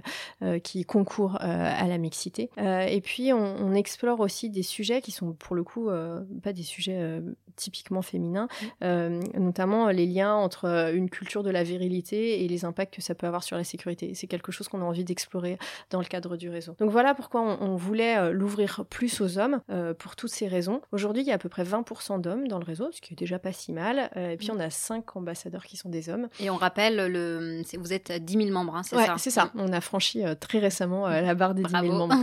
qui 0.64 0.86
concourent 0.86 1.38
à 1.42 1.88
la 1.88 1.98
mixité. 1.98 2.50
et 2.58 3.02
puis 3.02 3.34
on, 3.34 3.70
explore 3.80 4.20
aussi 4.20 4.50
des 4.50 4.64
sujets 4.64 5.02
qui 5.02 5.12
sont 5.12 5.32
pour 5.34 5.56
le 5.56 5.64
coup 5.64 5.90
euh, 5.90 6.22
pas 6.44 6.54
des 6.54 6.64
sujets 6.64 7.00
euh, 7.00 7.22
typiquement 7.60 8.02
féminins, 8.02 8.48
mmh. 8.48 8.66
euh, 8.84 9.22
notamment 9.38 9.90
les 9.90 10.06
liens 10.06 10.34
entre 10.34 10.92
une 10.94 11.10
culture 11.10 11.44
de 11.44 11.50
la 11.50 11.64
virilité 11.64 12.44
et 12.44 12.48
les 12.48 12.66
impacts 12.66 12.96
que 12.96 13.02
ça 13.02 13.16
peut 13.16 13.28
avoir 13.28 13.44
sur 13.44 13.58
la 13.58 13.64
sécurité. 13.64 14.14
C'est 14.16 14.28
quelque 14.28 14.52
chose 14.52 14.68
qu'on 14.68 14.82
a 14.82 14.86
envie 14.86 15.04
d'explorer 15.04 15.58
dans 15.90 16.00
le 16.00 16.06
cadre 16.06 16.38
du 16.38 16.50
réseau. 16.50 16.76
Donc 16.80 16.90
voilà 16.90 17.14
pourquoi 17.14 17.42
on, 17.42 17.76
voulait 17.76 18.32
l'ouvrir 18.32 18.84
plus 18.90 19.22
aux 19.22 19.38
hommes, 19.38 19.62
pour 20.00 20.16
toutes 20.16 20.32
ces 20.32 20.48
raisons. 20.48 20.82
Aujourd'hui, 20.92 21.24
il 21.24 21.28
y 21.28 21.32
a 21.32 21.36
à 21.36 21.38
peu 21.38 21.50
près 21.50 21.64
20% 21.64 22.20
d'hommes 22.20 22.48
dans 22.48 22.60
le 22.60 22.66
réseau, 22.66 22.90
ce 22.92 23.00
qui 23.00 23.14
est 23.14 23.18
déjà 23.18 23.40
pas 23.40 23.54
si 23.54 23.72
mal. 23.72 24.10
et 24.16 24.38
puis 24.38 24.50
mmh. 24.50 24.56
on 24.56 24.60
a 24.60 24.70
5 24.70 25.16
ambassadeurs 25.16 25.66
qui 25.66 25.78
sont 25.78 25.90
des 25.90 26.10
hommes. 26.10 26.28
Et 26.40 26.50
on 26.50 26.56
rappelle, 26.56 27.12
le, 27.12 27.62
vous 27.78 27.94
êtes 27.94 28.12
10 28.12 28.34
000 28.34 28.50
membres, 28.50 28.76
hein, 28.76 28.84
c'est 28.84 28.96
ouais, 28.96 29.06
ça 29.06 29.16
c'est 29.18 29.30
ça. 29.30 29.52
On 29.56 29.72
a 29.72 29.82
franchi 29.82 30.24
très 30.40 30.60
récemment 30.60 31.08
la 31.08 31.36
barre 31.36 31.54
des 31.54 31.64
10 31.64 31.72
000 31.72 31.86
membres. 31.96 32.16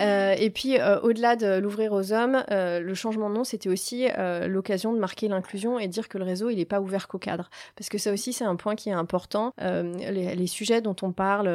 et 0.00 0.50
puis 0.50 0.76
au-delà 1.02 1.36
de 1.36 1.58
l'ouvrir 1.58 1.92
aux 1.92 2.12
hommes, 2.12 2.44
euh, 2.50 2.80
le 2.80 2.94
changement 2.94 3.30
de 3.30 3.34
nom, 3.34 3.44
c'était 3.44 3.68
aussi 3.68 4.08
euh, 4.16 4.46
l'occasion 4.58 4.92
de 4.92 4.98
marquer 4.98 5.28
l'inclusion 5.28 5.78
et 5.78 5.88
dire 5.88 6.08
que 6.08 6.18
le 6.18 6.24
réseau, 6.24 6.50
il 6.50 6.56
n'est 6.56 6.64
pas 6.64 6.80
ouvert 6.80 7.08
qu'aux 7.08 7.18
cadres. 7.18 7.48
Parce 7.76 7.88
que 7.88 7.96
ça 7.96 8.12
aussi, 8.12 8.32
c'est 8.32 8.44
un 8.44 8.56
point 8.56 8.74
qui 8.74 8.88
est 8.88 8.92
important. 8.92 9.52
Euh, 9.60 9.82
les, 10.10 10.46
sujets 10.46 10.80
dont 10.80 10.96
on 11.02 11.12
parle, 11.12 11.48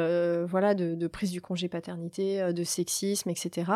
voilà, 0.44 0.74
de, 0.74 1.06
prise 1.06 1.30
du 1.30 1.40
congé 1.40 1.68
paternité, 1.68 2.52
de 2.52 2.64
sexisme, 2.64 3.30
etc., 3.30 3.72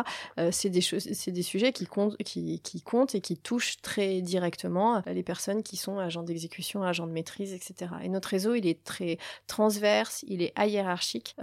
c'est 0.51 0.69
des, 0.69 0.81
des 1.27 1.41
sujets 1.43 1.71
qui 1.73 1.85
comptent, 1.85 2.17
qui, 2.17 2.59
qui, 2.61 2.81
comptent 2.81 3.15
et 3.15 3.21
qui 3.21 3.37
touchent 3.37 3.81
très 3.81 4.21
directement 4.21 5.03
les 5.05 5.23
personnes 5.23 5.61
qui 5.61 5.77
sont 5.77 5.99
agents 5.99 6.23
d'exécution, 6.23 6.83
agents 6.83 7.07
de 7.07 7.11
maîtrise, 7.11 7.53
etc. 7.53 7.91
Et 8.03 8.09
notre 8.09 8.29
réseau, 8.29 8.55
il 8.55 8.65
est 8.65 8.83
très 8.83 9.17
transverse, 9.47 10.23
il 10.27 10.41
est 10.41 10.53
hiérarchique, 10.57 11.35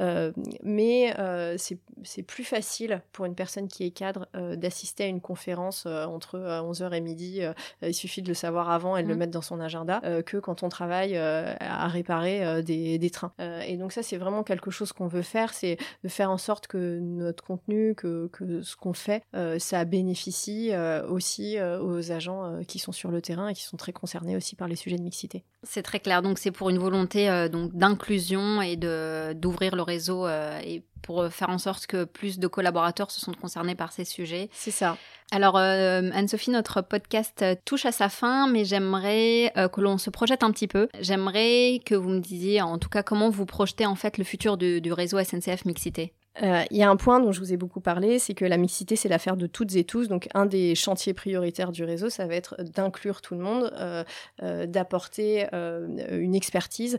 mais 0.63 1.15
c'est 1.57 2.23
plus 2.23 2.45
facile 2.45 3.03
pour 3.13 3.27
une 3.27 3.35
personne 3.35 3.69
qui 3.69 3.85
est 3.85 3.91
cadre 3.91 4.27
d'assister 4.57 5.05
à 5.05 5.07
une 5.07 5.21
conférence 5.21 5.85
euh, 5.87 6.05
entre 6.05 6.39
11h 6.39 6.85
euh, 6.85 6.91
et 6.91 7.01
midi, 7.01 7.43
euh, 7.43 7.53
il 7.83 7.95
suffit 7.95 8.23
de 8.23 8.29
le 8.29 8.35
savoir 8.35 8.71
avant 8.71 8.97
et 8.97 9.03
de 9.03 9.09
le 9.09 9.15
mmh. 9.15 9.19
mettre 9.19 9.33
dans 9.33 9.43
son 9.43 9.61
agenda, 9.61 10.01
que 10.25 10.37
quand 10.39 10.63
on 10.63 10.69
travaille 10.69 11.17
à 11.17 11.89
réparer 11.89 12.63
des, 12.63 13.11
trains. 13.11 13.33
et 13.67 13.77
donc 13.77 13.93
ça, 13.93 14.03
c'est 14.03 14.17
vraiment 14.17 14.43
quelque 14.43 14.71
chose 14.71 14.93
qu'on 14.93 15.09
veut 15.09 15.23
faire, 15.23 15.53
c'est 15.53 15.77
de 16.03 16.09
faire 16.09 16.31
en 16.31 16.39
sorte 16.39 16.67
que 16.67 16.99
notre 17.01 17.45
contenu, 17.45 17.95
que, 17.95 18.31
ce 18.63 18.77
qu'on 18.77 18.93
fait, 18.93 19.23
ça 19.59 19.85
bénéficie 19.85 20.73
aussi 21.09 21.59
aux 21.61 22.13
agents 22.13 22.61
qui 22.67 22.79
sont 22.79 22.93
sur 22.93 23.11
le 23.11 23.21
terrain 23.21 23.49
et 23.49 23.55
qui 23.55 23.65
sont 23.65 23.77
très 23.77 23.93
concernés 23.93 24.37
aussi 24.37 24.57
par 24.57 24.69
les 24.69 24.77
sujets 24.77 24.97
de 24.97 25.03
mixité. 25.03 25.45
C'est 25.63 25.83
très 25.83 26.01
clair. 26.01 26.23
Donc 26.23 26.39
c'est 26.39 26.51
pour 26.51 26.71
une 26.71 26.79
volonté 26.79 27.49
donc 27.51 27.75
d'inclusion 27.75 28.63
et 28.63 28.77
de 28.77 29.33
d'ouvrir 29.35 29.77
le 29.77 29.83
réseau 29.83 30.27
et 30.29 30.83
pour 31.07 31.23
euh, 31.23 31.31
faire 31.31 31.49
en 31.49 31.59
sorte 31.59 31.87
que 31.87 32.05
plus 32.05 32.39
de 32.39 32.49
collaborateurs 32.49 33.11
se 33.11 33.21
sentent 33.21 33.41
concernés 33.41 33.77
par 33.77 33.93
ces 33.93 34.05
sujets. 34.05 34.51
C'est 34.53 34.73
ça. 34.73 34.99
Alors, 35.31 35.57
euh, 35.57 36.11
Anne-Sophie, 36.13 36.51
notre 36.51 36.83
podcast 36.83 37.45
touche 37.65 37.87
à 37.87 37.93
sa 37.93 38.09
fin, 38.09 38.49
mais 38.49 38.65
j'aimerais 38.65 39.53
euh, 39.57 39.69
que 39.69 39.81
l'on 39.81 39.99
se 39.99 40.11
projette 40.11 40.43
un 40.43 40.51
petit 40.51 40.69
peu. 40.69 40.89
J'aimerais 41.01 41.81
que 41.85 41.95
vous 41.95 42.11
me 42.11 42.21
disiez, 42.21 42.61
en 42.61 42.79
tout 42.79 42.89
cas, 42.89 43.03
comment 43.03 43.31
vous 43.31 43.47
projetez 43.47 43.87
en 43.87 43.95
fait 43.95 44.19
le 44.19 44.25
futur 44.25 44.57
du, 44.57 44.81
du 44.81 44.93
réseau 44.93 45.23
SNCF 45.23 45.65
Mixité? 45.65 46.13
Euh, 46.43 46.63
il 46.71 46.77
y 46.77 46.83
a 46.83 46.91
un 46.91 46.97
point 46.97 47.21
dont 47.21 47.33
je 47.33 47.41
vous 47.41 47.53
ai 47.53 47.57
beaucoup 47.57 47.81
parlé, 47.81 48.19
c'est 48.19 48.35
que 48.35 48.45
la 48.45 48.57
mixité, 48.57 48.97
c'est 48.97 49.09
l'affaire 49.09 49.37
de 49.37 49.47
toutes 49.47 49.75
et 49.77 49.85
tous. 49.85 50.09
Donc, 50.09 50.29
un 50.35 50.47
des 50.47 50.75
chantiers 50.75 51.15
prioritaires 51.15 51.73
du 51.73 51.85
réseau, 51.85 52.11
ça 52.11 52.27
va 52.27 52.35
être 52.35 52.57
d'inclure 52.63 53.23
tout 53.23 53.35
le 53.35 53.41
monde, 53.41 53.73
euh, 53.79 54.05
euh, 54.43 54.67
d'apporter 54.67 55.47
une 55.53 56.35
expertise 56.35 56.99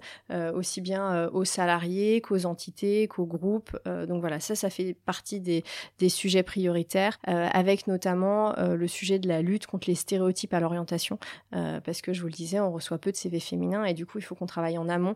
aussi 0.54 0.82
bien 0.82 1.28
aux 1.30 1.46
salariés 1.46 2.22
qu'aux 2.22 2.46
entités, 2.46 3.08
qu'aux 3.08 3.26
groupes. 3.26 3.78
donc 3.86 4.20
voilà, 4.20 4.40
ça, 4.40 4.56
ça 4.56 4.70
fait 4.70 4.96
partie 5.06 5.40
des, 5.40 5.64
des 6.00 6.10
sujets 6.10 6.44
prioritaires, 6.44 7.18
avec 7.26 7.88
notamment 7.88 8.54
le 8.58 8.88
sujet 8.88 9.20
de 9.20 9.28
la 9.28 9.42
lutte 9.42 9.68
contre 9.68 9.88
les 9.90 9.96
stéréotypes 9.96 10.54
à 10.54 10.60
l'orientation, 10.60 11.20
parce 11.52 12.02
que 12.02 12.14
je 12.14 12.22
vous 12.22 12.28
le 12.28 12.34
disais, 12.34 12.60
on 12.60 12.72
reçoit 12.72 12.98
peu 12.98 13.12
de 13.12 13.18
CV 13.18 13.40
féminins 13.40 13.84
et 13.86 13.94
du 13.94 14.06
coup, 14.06 14.18
il 14.18 14.24
faut 14.24 14.36
qu'on 14.36 14.46
travaille 14.46 14.78
en 14.78 14.90
amont 14.90 15.16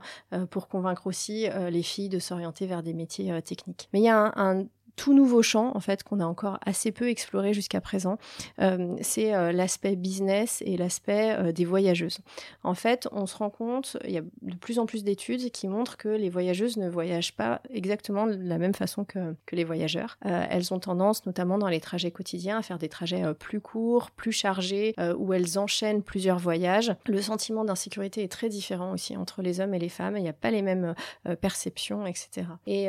pour 0.49 0.67
convaincre 0.67 1.07
aussi 1.07 1.47
les 1.69 1.83
filles 1.83 2.09
de 2.09 2.19
s'orienter 2.19 2.65
vers 2.65 2.83
des 2.83 2.93
métiers 2.93 3.41
techniques. 3.41 3.89
Mais 3.93 3.99
il 3.99 4.03
y 4.03 4.09
a 4.09 4.10
un, 4.11 4.31
un 4.35 4.71
tout 4.95 5.13
nouveau 5.13 5.41
champ 5.41 5.71
en 5.75 5.79
fait 5.79 6.03
qu'on 6.03 6.19
a 6.19 6.25
encore 6.25 6.59
assez 6.65 6.91
peu 6.91 7.09
exploré 7.09 7.53
jusqu'à 7.53 7.81
présent. 7.81 8.17
Euh, 8.59 8.95
c'est 9.01 9.33
euh, 9.33 9.51
l'aspect 9.51 9.95
business 9.95 10.61
et 10.65 10.77
l'aspect 10.77 11.35
euh, 11.37 11.51
des 11.51 11.65
voyageuses. 11.65 12.19
En 12.63 12.73
fait, 12.73 13.07
on 13.11 13.25
se 13.25 13.37
rend 13.37 13.49
compte, 13.49 13.97
il 14.05 14.11
y 14.11 14.17
a 14.17 14.21
de 14.21 14.55
plus 14.55 14.79
en 14.79 14.85
plus 14.85 15.03
d'études 15.03 15.51
qui 15.51 15.67
montrent 15.67 15.97
que 15.97 16.09
les 16.09 16.29
voyageuses 16.29 16.77
ne 16.77 16.89
voyagent 16.89 17.35
pas 17.35 17.61
exactement 17.69 18.27
de 18.27 18.35
la 18.35 18.57
même 18.57 18.73
façon 18.73 19.05
que, 19.05 19.35
que 19.45 19.55
les 19.55 19.63
voyageurs. 19.63 20.17
elles 20.21 20.73
ont 20.73 20.79
tendance, 20.79 21.25
notamment 21.25 21.57
dans 21.57 21.67
les 21.67 21.79
trajets 21.79 22.11
quotidiens, 22.11 22.57
à 22.57 22.61
faire 22.61 22.77
des 22.77 22.89
trajets 22.89 23.23
plus 23.33 23.61
courts, 23.61 24.11
plus 24.11 24.31
chargés, 24.31 24.95
où 25.17 25.33
elles 25.33 25.57
enchaînent 25.57 26.03
plusieurs 26.03 26.37
voyages. 26.37 26.93
Le 27.05 27.21
sentiment 27.21 27.65
d'insécurité 27.65 28.23
est 28.23 28.31
très 28.31 28.49
différent 28.49 28.93
aussi 28.93 29.17
entre 29.17 29.41
les 29.41 29.59
hommes 29.59 29.73
et 29.73 29.79
les 29.79 29.89
femmes. 29.89 30.17
Il 30.17 30.23
n'y 30.23 30.29
a 30.29 30.33
pas 30.33 30.51
les 30.51 30.61
mêmes 30.61 30.95
perceptions, 31.41 32.05
etc. 32.05 32.47
Et, 32.67 32.87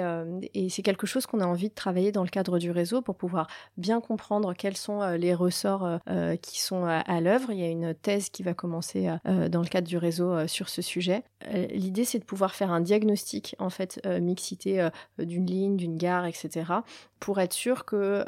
et 0.54 0.68
c'est 0.68 0.82
quelque 0.82 1.06
chose 1.06 1.26
qu'on 1.26 1.40
a 1.40 1.46
envie 1.46 1.68
de 1.68 1.74
travailler 1.74 1.91
travailler 1.92 2.10
dans 2.10 2.22
le 2.22 2.30
cadre 2.30 2.58
du 2.58 2.70
réseau 2.70 3.02
pour 3.02 3.16
pouvoir 3.16 3.48
bien 3.76 4.00
comprendre 4.00 4.54
quels 4.54 4.78
sont 4.78 5.06
les 5.10 5.34
ressorts 5.34 5.98
qui 6.40 6.58
sont 6.58 6.86
à, 6.86 7.20
l'œuvre. 7.20 7.50
Il 7.50 7.58
y 7.58 7.64
a 7.64 7.68
une 7.68 7.94
thèse 7.94 8.30
qui 8.30 8.42
va 8.42 8.54
commencer 8.54 9.10
dans 9.26 9.60
le 9.60 9.68
cadre 9.68 9.86
du 9.86 9.98
réseau 9.98 10.46
sur 10.46 10.70
ce 10.70 10.80
sujet. 10.80 11.22
L'idée, 11.70 12.06
c'est 12.06 12.18
de 12.18 12.24
pouvoir 12.24 12.54
faire 12.54 12.72
un 12.72 12.80
diagnostic, 12.80 13.54
en 13.58 13.68
fait, 13.68 14.00
mixité 14.22 14.88
d'une 15.18 15.44
ligne, 15.44 15.76
d'une 15.76 15.98
gare, 15.98 16.24
etc., 16.24 16.64
pour 17.20 17.38
être 17.38 17.52
sûr 17.52 17.84
que 17.84 18.24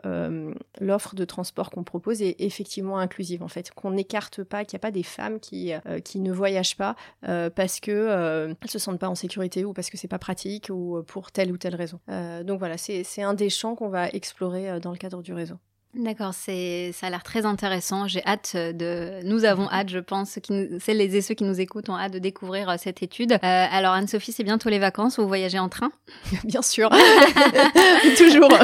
l'offre 0.81 1.17
de 1.17 1.25
transport 1.25 1.71
qu'on 1.71 1.83
propose 1.83 2.23
est 2.23 2.37
effectivement 2.39 2.99
inclusive, 2.99 3.43
en 3.43 3.49
fait, 3.49 3.71
qu'on 3.73 3.91
n'écarte 3.93 4.45
pas, 4.45 4.65
qu'il 4.65 4.77
n'y 4.77 4.81
a 4.81 4.87
pas 4.87 4.93
des 4.93 5.03
femmes 5.03 5.41
qui, 5.41 5.73
qui 6.05 6.21
ne 6.21 6.33
voyagent 6.33 6.77
pas 6.77 6.97
parce 7.23 7.81
que 7.81 8.55
elles 8.61 8.71
se 8.71 8.79
sentent 8.79 9.01
pas 9.01 9.09
en 9.09 9.15
sécurité 9.15 9.65
ou 9.65 9.73
parce 9.73 9.89
que 9.89 9.97
c'est 9.97 10.07
pas 10.07 10.19
pratique 10.19 10.69
ou 10.71 11.03
pour 11.07 11.33
telle 11.33 11.51
ou 11.51 11.57
telle 11.57 11.75
raison. 11.75 11.99
donc 12.45 12.59
voilà, 12.59 12.77
c'est 12.77 13.23
un 13.23 13.35
des 13.35 13.51
champs 13.57 13.75
qu'on 13.75 13.89
va 13.89 14.09
explorer 14.11 14.81
dans 14.81 14.91
le 14.91 14.99
cadre 14.99 15.23
du 15.23 15.33
réseau. 15.33 15.59
D'accord, 15.97 16.35
c'est 16.35 16.91
ça 16.93 17.07
a 17.07 17.11
l'air 17.11 17.23
très 17.23 17.47
intéressant. 17.47 18.09
J'ai 18.09 18.25
hâte 18.27 18.57
de, 18.57 19.25
nous 19.25 19.45
avons 19.45 19.71
hâte, 19.71 19.91
je 19.91 20.01
pense, 20.01 20.41
qui, 20.43 20.69
celles 20.81 21.01
et 21.01 21.21
ceux 21.21 21.35
qui 21.35 21.45
nous 21.45 21.61
écoutent 21.61 21.89
ont 21.89 21.97
hâte 21.97 22.13
de 22.13 22.19
découvrir 22.19 22.69
euh, 22.69 22.75
cette 22.79 23.03
étude. 23.03 23.33
Euh, 23.33 23.37
alors 23.43 23.93
Anne-Sophie, 23.93 24.33
c'est 24.33 24.43
bientôt 24.43 24.71
les 24.71 24.81
vacances. 24.81 25.21
Vous 25.21 25.29
voyagez 25.29 25.61
en 25.61 25.69
train? 25.69 25.93
Bien 26.45 26.63
sûr, 26.63 26.91
toujours. 28.17 28.49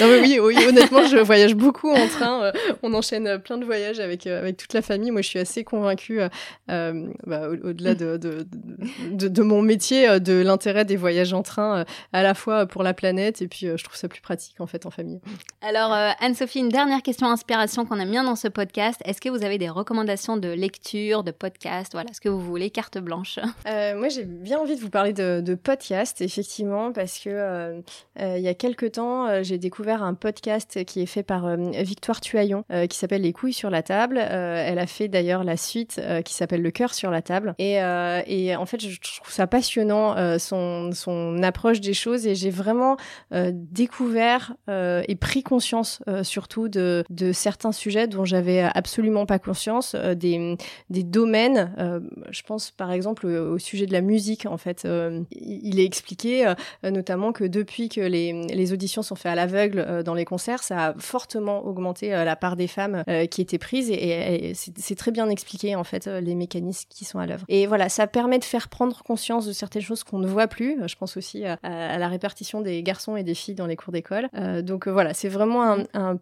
Non 0.00 0.08
mais 0.08 0.20
oui, 0.20 0.38
oui, 0.40 0.56
honnêtement, 0.66 1.06
je 1.06 1.18
voyage 1.18 1.54
beaucoup 1.54 1.90
en 1.90 2.08
train. 2.08 2.44
Euh, 2.44 2.52
on 2.82 2.92
enchaîne 2.94 3.38
plein 3.38 3.58
de 3.58 3.64
voyages 3.64 4.00
avec 4.00 4.26
avec 4.26 4.56
toute 4.56 4.72
la 4.72 4.82
famille. 4.82 5.10
Moi, 5.10 5.22
je 5.22 5.28
suis 5.28 5.38
assez 5.38 5.62
convaincue, 5.62 6.20
bah, 6.66 7.48
au-delà 7.62 7.94
de 7.94 8.16
de, 8.16 8.46
de, 9.10 9.28
de, 9.28 9.42
mon 9.42 9.62
métier, 9.62 10.18
de 10.20 10.34
l'intérêt 10.34 10.84
des 10.84 10.96
voyages 10.96 11.32
en 11.32 11.42
train, 11.42 11.84
à 12.12 12.22
la 12.22 12.34
fois 12.34 12.66
pour 12.66 12.82
la 12.82 12.94
planète 12.94 13.42
et 13.42 13.48
puis 13.48 13.66
je 13.66 13.84
trouve 13.84 13.96
ça 13.96 14.08
plus 14.08 14.20
pratique 14.20 14.60
en 14.60 14.66
fait 14.66 14.86
en 14.86 14.90
famille. 14.90 15.20
Alors 15.60 15.92
Anne-Sophie 15.92 16.63
une 16.64 16.70
dernière 16.70 17.02
question 17.02 17.26
inspiration 17.26 17.84
qu'on 17.84 18.00
aime 18.00 18.10
bien 18.10 18.24
dans 18.24 18.36
ce 18.36 18.48
podcast. 18.48 18.98
Est-ce 19.04 19.20
que 19.20 19.28
vous 19.28 19.44
avez 19.44 19.58
des 19.58 19.68
recommandations 19.68 20.38
de 20.38 20.48
lecture, 20.48 21.22
de 21.22 21.30
podcast 21.30 21.92
Voilà, 21.92 22.10
ce 22.14 22.22
que 22.22 22.30
vous 22.30 22.40
voulez, 22.40 22.70
carte 22.70 22.96
blanche? 22.96 23.38
Euh, 23.66 23.96
moi, 23.96 24.08
j'ai 24.08 24.24
bien 24.24 24.58
envie 24.58 24.76
de 24.76 24.80
vous 24.80 24.90
parler 24.90 25.12
de, 25.12 25.40
de 25.40 25.54
podcast, 25.54 26.20
effectivement, 26.20 26.92
parce 26.92 27.18
que 27.18 27.30
euh, 27.30 27.80
euh, 28.20 28.36
il 28.36 28.42
y 28.42 28.48
a 28.48 28.54
quelques 28.54 28.92
temps, 28.92 29.42
j'ai 29.42 29.58
découvert 29.58 30.02
un 30.02 30.14
podcast 30.14 30.84
qui 30.84 31.00
est 31.00 31.06
fait 31.06 31.22
par 31.22 31.56
Victoire 31.56 32.20
Tuaillon, 32.20 32.64
qui 32.88 32.96
s'appelle 32.96 33.22
Les 33.22 33.32
couilles 33.32 33.52
sur 33.52 33.70
la 33.70 33.82
table. 33.82 34.18
elle 34.18 34.78
a 34.78 34.86
fait 34.86 35.08
d'ailleurs 35.08 35.44
la 35.44 35.56
suite 35.56 36.00
qui 36.24 36.34
s'appelle 36.34 36.62
Le 36.62 36.70
cœur 36.70 36.94
sur 36.94 37.10
la 37.10 37.22
table. 37.22 37.54
Et, 37.58 37.80
en 37.82 38.66
fait, 38.66 38.80
je 38.80 39.00
trouve 39.00 39.32
ça 39.32 39.46
passionnant, 39.46 40.38
son 40.38 41.42
approche 41.42 41.80
des 41.80 41.94
choses, 41.94 42.26
et 42.26 42.34
j'ai 42.34 42.50
vraiment 42.50 42.96
découvert 43.32 44.54
et 44.68 45.16
pris 45.16 45.42
conscience 45.42 46.02
surtout 46.22 46.53
de, 46.62 47.04
certains 47.32 47.72
sujets 47.72 48.06
dont 48.06 48.24
j'avais 48.24 48.60
absolument 48.60 49.26
pas 49.26 49.38
conscience, 49.38 49.94
euh, 49.94 50.14
des, 50.14 50.56
des 50.90 51.02
domaines. 51.02 51.74
Euh, 51.78 52.00
je 52.30 52.42
pense 52.42 52.70
par 52.70 52.92
exemple 52.92 53.26
au, 53.26 53.58
sujet 53.58 53.86
de 53.86 53.92
la 53.92 54.00
musique. 54.00 54.46
En 54.46 54.56
fait, 54.56 54.84
euh, 54.84 55.22
il 55.30 55.80
est 55.80 55.84
expliqué 55.84 56.52
notamment 56.82 57.32
que 57.32 57.44
depuis 57.44 57.88
que 57.88 58.00
les, 58.00 58.46
les 58.46 58.72
auditions 58.72 59.02
sont 59.02 59.14
faites 59.14 59.32
à 59.32 59.34
l'aveugle 59.34 60.02
dans 60.04 60.14
les 60.14 60.24
concerts, 60.24 60.62
ça 60.62 60.88
a 60.88 60.94
fortement 60.98 61.64
augmenté 61.64 62.10
la 62.10 62.36
part 62.36 62.56
des 62.56 62.66
femmes 62.66 63.04
qui 63.30 63.40
étaient 63.40 63.58
prises 63.58 63.90
et, 63.90 64.52
c'est 64.54 64.94
très 64.94 65.10
bien 65.10 65.28
expliqué 65.28 65.76
en 65.76 65.84
fait 65.84 66.06
les 66.06 66.34
mécanismes 66.34 66.88
qui 66.88 67.04
sont 67.04 67.18
à 67.18 67.26
l'œuvre. 67.26 67.44
Et 67.48 67.66
voilà, 67.66 67.88
ça 67.88 68.06
permet 68.06 68.38
de 68.38 68.44
faire 68.44 68.68
prendre 68.68 69.02
conscience 69.02 69.46
de 69.46 69.52
certaines 69.52 69.82
choses 69.82 70.04
qu'on 70.04 70.18
ne 70.18 70.26
voit 70.26 70.48
plus. 70.48 70.78
Je 70.86 70.94
pense 70.96 71.16
aussi 71.16 71.44
à, 71.44 71.58
la 71.62 72.08
répartition 72.08 72.60
des 72.60 72.82
garçons 72.82 73.16
et 73.16 73.22
des 73.22 73.34
filles 73.34 73.54
dans 73.54 73.66
les 73.66 73.76
cours 73.76 73.92
d'école. 73.92 74.28
donc 74.62 74.88
voilà, 74.88 75.14
c'est 75.14 75.28
vraiment 75.28 75.62
un, 75.62 75.84
un 75.94 76.16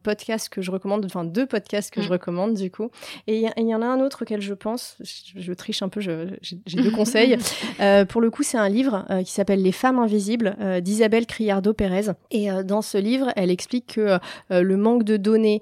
que 0.51 0.63
je 0.63 0.71
recommande, 0.71 1.05
enfin 1.05 1.25
deux 1.25 1.47
podcasts 1.47 1.93
que 1.93 2.03
je 2.03 2.09
mm. 2.09 2.13
recommande 2.13 2.55
du 2.55 2.71
coup. 2.71 2.91
Et 3.27 3.45
il 3.57 3.69
y, 3.69 3.75
en 3.75 3.83
a 3.83 3.87
un 3.87 4.01
autre 4.01 4.23
auquel 4.23 4.41
je 4.41 4.55
pense, 4.55 4.97
je, 5.01 5.53
triche 5.53 5.83
un 5.83 5.89
peu, 5.89 6.01
j'ai 6.01 6.77
deux 6.77 6.91
conseils. 6.91 7.39
Euh, 7.81 8.05
pour 8.05 8.21
le 8.21 8.31
coup, 8.31 8.43
c'est 8.43 8.59
un 8.59 8.69
livre 8.69 9.05
euh, 9.11 9.23
qui 9.23 9.33
s'appelle 9.33 9.63
Les 9.63 9.73
femmes 9.73 9.99
invisibles 9.99 10.57
euh, 10.61 10.81
d'Isabelle 10.81 11.27
Criardo-Pérez. 11.27 12.13
Et 12.31 12.49
dans 12.65 12.83
ce 12.83 12.99
livre, 12.99 13.33
elle 13.37 13.51
explique 13.51 13.95
que 13.95 14.19
le 14.51 14.77
manque 14.77 15.05
de 15.05 15.17
données 15.17 15.61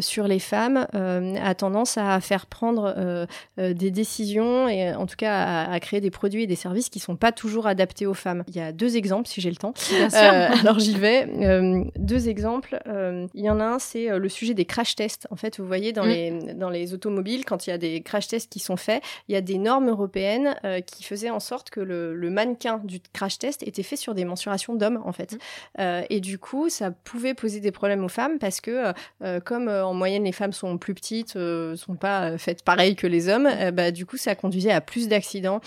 sur 0.00 0.26
les 0.26 0.38
femmes 0.38 0.86
a 0.92 1.54
tendance 1.54 1.98
à 1.98 2.20
faire 2.20 2.46
prendre 2.46 3.26
des 3.56 3.90
décisions 3.90 4.68
et 4.68 4.94
en 4.94 5.06
tout 5.06 5.16
cas 5.16 5.34
à, 5.34 5.72
à, 5.72 5.80
créer 5.80 6.00
des 6.00 6.10
produits 6.10 6.44
et 6.44 6.46
des 6.46 6.56
services 6.56 6.88
qui 6.88 6.98
sont 6.98 7.16
pas 7.16 7.32
toujours 7.32 7.66
adaptés 7.66 8.06
aux 8.06 8.14
femmes. 8.14 8.44
Il 8.48 8.56
y 8.56 8.60
a 8.60 8.72
deux 8.72 8.96
exemples 8.96 9.28
si 9.28 9.40
j'ai 9.40 9.50
le 9.50 9.56
temps. 9.56 9.74
alors 10.12 10.78
j'y 10.78 10.96
vais. 10.96 11.28
deux 11.98 12.28
exemples. 12.28 12.80
Il 13.34 13.44
y 13.44 13.50
en 13.50 13.60
a 13.60 13.64
un, 13.64 13.78
c'est 13.90 14.10
euh, 14.10 14.18
le 14.18 14.28
sujet 14.28 14.54
des 14.54 14.64
crash 14.64 14.94
tests. 14.94 15.26
En 15.30 15.36
fait, 15.36 15.58
vous 15.58 15.66
voyez 15.66 15.92
dans, 15.92 16.04
mm. 16.04 16.08
les, 16.08 16.30
dans 16.54 16.70
les 16.70 16.94
automobiles, 16.94 17.44
quand 17.44 17.66
il 17.66 17.70
y 17.70 17.72
a 17.72 17.78
des 17.78 18.02
crash 18.02 18.28
tests 18.28 18.50
qui 18.50 18.60
sont 18.60 18.76
faits, 18.76 19.02
il 19.28 19.32
y 19.32 19.36
a 19.36 19.40
des 19.40 19.58
normes 19.58 19.88
européennes 19.88 20.56
euh, 20.64 20.80
qui 20.80 21.02
faisaient 21.02 21.30
en 21.30 21.40
sorte 21.40 21.70
que 21.70 21.80
le, 21.80 22.30
mannequin 22.30 22.80
du 22.84 23.00
crash 23.12 23.38
test 23.38 23.62
était 23.64 23.82
fait 23.82 23.96
sur 23.96 24.14
des 24.14 24.24
mensurations 24.24 24.74
d'hommes, 24.74 25.02
en 25.04 25.12
fait. 25.12 25.32
Mm. 25.32 25.38
Euh, 25.80 26.02
et 26.10 26.20
du 26.20 26.38
coup, 26.38 26.68
ça 26.68 26.90
pouvait 26.90 27.34
poser 27.34 27.60
des 27.60 27.72
problèmes 27.72 28.04
aux 28.04 28.08
femmes 28.08 28.38
parce 28.38 28.60
que, 28.60 28.92
comme 29.44 29.68
en 29.68 29.94
moyenne 29.94 30.24
les 30.24 30.32
femmes 30.32 30.52
sont 30.52 30.78
plus 30.78 30.94
petites, 30.94 31.32
sont 31.32 31.96
pas 31.98 32.38
faites 32.38 32.62
pareil 32.62 32.94
que 32.94 33.06
les 33.06 33.28
hommes, 33.28 33.48
bah, 33.72 33.90
du 33.90 34.06
coup, 34.06 34.16
ça 34.16 34.34
conduisait 34.34 34.70
à 34.70 34.80
plus 34.80 35.08
d'accidents 35.08 35.60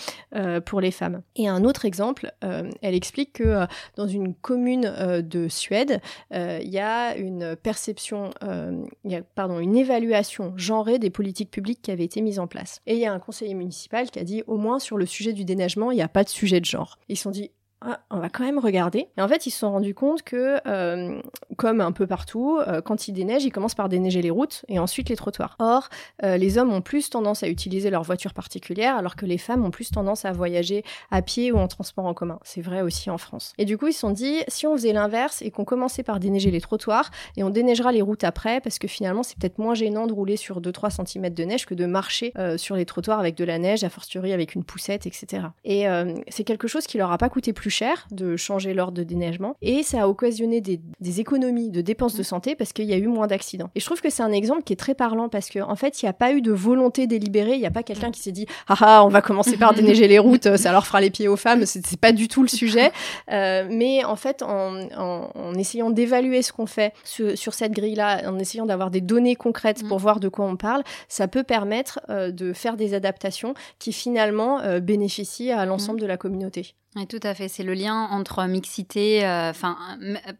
pour 0.64 0.80
les 0.80 0.90
femmes. 0.90 1.22
Et 1.36 1.48
un 1.48 1.64
autre 1.64 1.84
exemple, 1.84 2.32
elle 2.40 2.94
explique 2.94 3.34
que 3.34 3.66
dans 3.96 4.06
une 4.06 4.34
commune 4.34 5.22
de 5.22 5.48
Suède, 5.48 6.00
il 6.32 6.68
y 6.68 6.78
a 6.78 7.16
une 7.16 7.56
perception 7.56 8.13
euh, 8.42 8.84
il 9.04 9.10
y 9.10 9.16
a, 9.16 9.22
pardon, 9.22 9.58
une 9.58 9.76
évaluation 9.76 10.52
genrée 10.56 10.98
des 10.98 11.10
politiques 11.10 11.50
publiques 11.50 11.82
qui 11.82 11.90
avaient 11.90 12.04
été 12.04 12.20
mises 12.20 12.38
en 12.38 12.46
place. 12.46 12.80
Et 12.86 12.94
il 12.94 13.00
y 13.00 13.06
a 13.06 13.12
un 13.12 13.18
conseiller 13.18 13.54
municipal 13.54 14.10
qui 14.10 14.18
a 14.18 14.24
dit 14.24 14.42
au 14.46 14.56
moins 14.56 14.78
sur 14.78 14.96
le 14.96 15.06
sujet 15.06 15.32
du 15.32 15.44
déneigement, 15.44 15.90
il 15.90 15.96
n'y 15.96 16.02
a 16.02 16.08
pas 16.08 16.24
de 16.24 16.28
sujet 16.28 16.60
de 16.60 16.64
genre. 16.64 16.98
Ils 17.08 17.16
se 17.16 17.24
sont 17.24 17.30
dit 17.30 17.50
ah, 17.86 18.00
on 18.10 18.18
va 18.18 18.30
quand 18.30 18.44
même 18.44 18.58
regarder. 18.58 19.08
Et 19.18 19.20
en 19.20 19.28
fait, 19.28 19.46
ils 19.46 19.50
se 19.50 19.58
sont 19.58 19.70
rendus 19.70 19.92
compte 19.92 20.22
que, 20.22 20.58
euh, 20.66 21.20
comme 21.56 21.82
un 21.82 21.92
peu 21.92 22.06
partout, 22.06 22.58
euh, 22.66 22.80
quand 22.80 23.08
ils 23.08 23.12
déneigent, 23.12 23.44
ils 23.44 23.52
commencent 23.52 23.74
par 23.74 23.90
déneiger 23.90 24.22
les 24.22 24.30
routes 24.30 24.64
et 24.68 24.78
ensuite 24.78 25.10
les 25.10 25.16
trottoirs. 25.16 25.56
Or, 25.58 25.90
euh, 26.22 26.38
les 26.38 26.56
hommes 26.56 26.72
ont 26.72 26.80
plus 26.80 27.10
tendance 27.10 27.42
à 27.42 27.48
utiliser 27.48 27.90
leur 27.90 28.02
voiture 28.02 28.32
particulière, 28.32 28.96
alors 28.96 29.16
que 29.16 29.26
les 29.26 29.36
femmes 29.36 29.66
ont 29.66 29.70
plus 29.70 29.90
tendance 29.90 30.24
à 30.24 30.32
voyager 30.32 30.82
à 31.10 31.20
pied 31.20 31.52
ou 31.52 31.58
en 31.58 31.68
transport 31.68 32.06
en 32.06 32.14
commun. 32.14 32.38
C'est 32.42 32.62
vrai 32.62 32.80
aussi 32.80 33.10
en 33.10 33.18
France. 33.18 33.52
Et 33.58 33.66
du 33.66 33.76
coup, 33.76 33.88
ils 33.88 33.92
se 33.92 34.00
sont 34.00 34.12
dit, 34.12 34.38
si 34.48 34.66
on 34.66 34.72
faisait 34.74 34.94
l'inverse 34.94 35.42
et 35.42 35.50
qu'on 35.50 35.64
commençait 35.64 36.02
par 36.02 36.20
déneiger 36.20 36.50
les 36.50 36.62
trottoirs, 36.62 37.10
et 37.36 37.44
on 37.44 37.50
déneigera 37.50 37.92
les 37.92 38.00
routes 38.02 38.24
après, 38.24 38.62
parce 38.62 38.78
que 38.78 38.88
finalement, 38.88 39.22
c'est 39.22 39.36
peut-être 39.36 39.58
moins 39.58 39.74
gênant 39.74 40.06
de 40.06 40.14
rouler 40.14 40.38
sur 40.38 40.62
2-3 40.62 41.04
cm 41.06 41.34
de 41.34 41.44
neige 41.44 41.66
que 41.66 41.74
de 41.74 41.84
marcher 41.84 42.32
sur 42.56 42.76
les 42.76 42.86
trottoirs 42.86 43.18
avec 43.18 43.34
de 43.34 43.44
la 43.44 43.58
neige, 43.58 43.84
a 43.84 43.90
fortiori 43.90 44.32
avec 44.32 44.54
une 44.54 44.64
poussette, 44.64 45.06
etc. 45.06 45.48
Et 45.64 45.84
c'est 46.28 46.44
quelque 46.44 46.66
chose 46.66 46.86
qui 46.86 46.96
leur 46.96 47.12
a 47.12 47.18
pas 47.18 47.28
coûté 47.28 47.52
plus 47.52 47.73
cher 47.74 48.06
de 48.10 48.36
changer 48.36 48.72
l'ordre 48.74 48.92
de 48.92 49.02
déneigement 49.02 49.56
et 49.60 49.82
ça 49.82 50.02
a 50.02 50.08
occasionné 50.08 50.60
des, 50.60 50.80
économies 51.20 51.70
de 51.70 51.80
dépenses 51.80 52.14
de 52.14 52.20
mmh. 52.20 52.24
santé 52.24 52.54
parce 52.54 52.72
qu'il 52.72 52.86
y 52.86 52.92
a 52.92 52.96
eu 52.96 53.06
moins 53.06 53.26
d'accidents. 53.26 53.70
Et 53.74 53.80
je 53.80 53.84
trouve 53.84 54.00
que 54.00 54.10
c'est 54.10 54.22
un 54.22 54.32
exemple 54.32 54.62
qui 54.62 54.72
est 54.72 54.76
très 54.76 54.94
parlant 54.94 55.28
parce 55.28 55.50
qu'en 55.50 55.70
en 55.70 55.76
fait, 55.76 56.02
il 56.02 56.06
n'y 56.06 56.08
a 56.08 56.12
pas 56.12 56.32
eu 56.32 56.40
de 56.40 56.52
volonté 56.52 57.06
délibérée, 57.06 57.54
il 57.54 57.60
n'y 57.60 57.66
a 57.66 57.70
pas 57.70 57.82
quelqu'un 57.82 58.10
qui 58.10 58.20
s'est 58.20 58.32
dit 58.32 58.46
ah 58.68 58.76
ah, 58.80 59.04
on 59.04 59.08
va 59.08 59.22
commencer 59.22 59.56
par 59.56 59.74
déneiger 59.74 60.08
les 60.08 60.18
routes, 60.18 60.56
ça 60.56 60.72
leur 60.72 60.86
fera 60.86 61.00
les 61.00 61.10
pieds 61.10 61.28
aux 61.28 61.36
femmes, 61.36 61.66
c'est 61.66 62.00
pas 62.00 62.12
du 62.12 62.28
tout 62.28 62.42
le 62.42 62.48
sujet. 62.48 62.92
Euh, 63.30 63.66
mais 63.70 64.04
en 64.04 64.16
fait, 64.16 64.42
en, 64.42 65.54
essayant 65.54 65.90
d'évaluer 65.90 66.42
ce 66.42 66.52
qu'on 66.52 66.66
fait 66.66 66.92
sur, 67.04 67.54
cette 67.54 67.72
grille-là, 67.72 68.28
en 68.30 68.38
essayant 68.38 68.66
d'avoir 68.66 68.90
des 68.90 69.00
données 69.00 69.36
concrètes 69.36 69.86
pour 69.86 69.98
mmh. 69.98 70.02
voir 70.02 70.20
de 70.20 70.28
quoi 70.28 70.44
on 70.44 70.56
parle, 70.56 70.82
ça 71.08 71.26
peut 71.26 71.42
permettre 71.42 72.00
euh, 72.10 72.30
de 72.30 72.52
faire 72.52 72.76
des 72.76 72.94
adaptations 72.94 73.54
qui 73.78 73.92
finalement 73.92 74.60
euh, 74.60 74.80
bénéficient 74.80 75.52
à 75.52 75.64
l'ensemble 75.64 75.98
mmh. 75.98 76.02
de 76.02 76.06
la 76.06 76.16
communauté. 76.16 76.74
Oui, 76.96 77.08
tout 77.08 77.20
à 77.24 77.34
fait. 77.34 77.48
C'est 77.48 77.64
le 77.64 77.74
lien 77.74 78.08
entre 78.12 78.44
mixité, 78.44 79.26
euh, 79.26 79.50
enfin, 79.50 79.76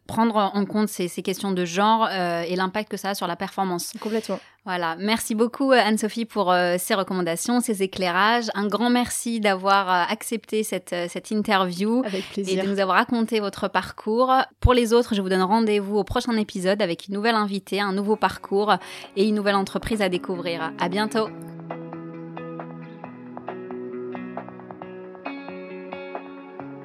prendre 0.07 0.37
en 0.37 0.65
compte 0.65 0.87
ces, 0.87 1.09
questions 1.21 1.51
de 1.51 1.65
genre 1.65 2.07
euh, 2.09 2.43
et 2.43 2.55
l'impact 2.55 2.89
que 2.89 2.97
ça 2.97 3.09
a 3.09 3.15
sur 3.15 3.27
la 3.27 3.35
performance. 3.35 3.91
Complètement. 3.99 4.39
Voilà. 4.63 4.95
Merci 4.97 5.35
beaucoup, 5.35 5.73
euh, 5.73 5.81
Anne-Sophie, 5.83 6.23
pour 6.23 6.55
ces 6.77 6.93
recommandations, 6.95 7.59
ces 7.59 7.83
éclairages. 7.83 8.45
Un 8.55 8.67
grand 8.67 8.89
merci 8.89 9.41
d'avoir 9.41 10.09
accepté 10.09 10.63
cette, 10.63 10.95
cette 11.09 11.29
interview. 11.29 12.03
Avec 12.05 12.23
plaisir. 12.29 12.63
Et 12.63 12.65
de 12.65 12.71
nous 12.71 12.79
avoir 12.79 12.97
raconté 12.97 13.41
votre 13.41 13.67
parcours. 13.67 14.33
Pour 14.61 14.73
les 14.73 14.93
autres, 14.93 15.13
je 15.13 15.21
vous 15.21 15.29
donne 15.29 15.43
rendez-vous 15.43 15.97
au 15.97 16.03
prochain 16.05 16.37
épisode 16.37 16.81
avec 16.81 17.07
une 17.07 17.15
nouvelle 17.15 17.35
invitée, 17.35 17.81
un 17.81 17.91
nouveau 17.91 18.15
parcours 18.15 18.75
et 19.17 19.27
une 19.27 19.35
nouvelle 19.35 19.55
entreprise 19.55 20.01
à 20.01 20.07
découvrir. 20.07 20.71
À 20.79 20.87
bientôt. 20.87 21.27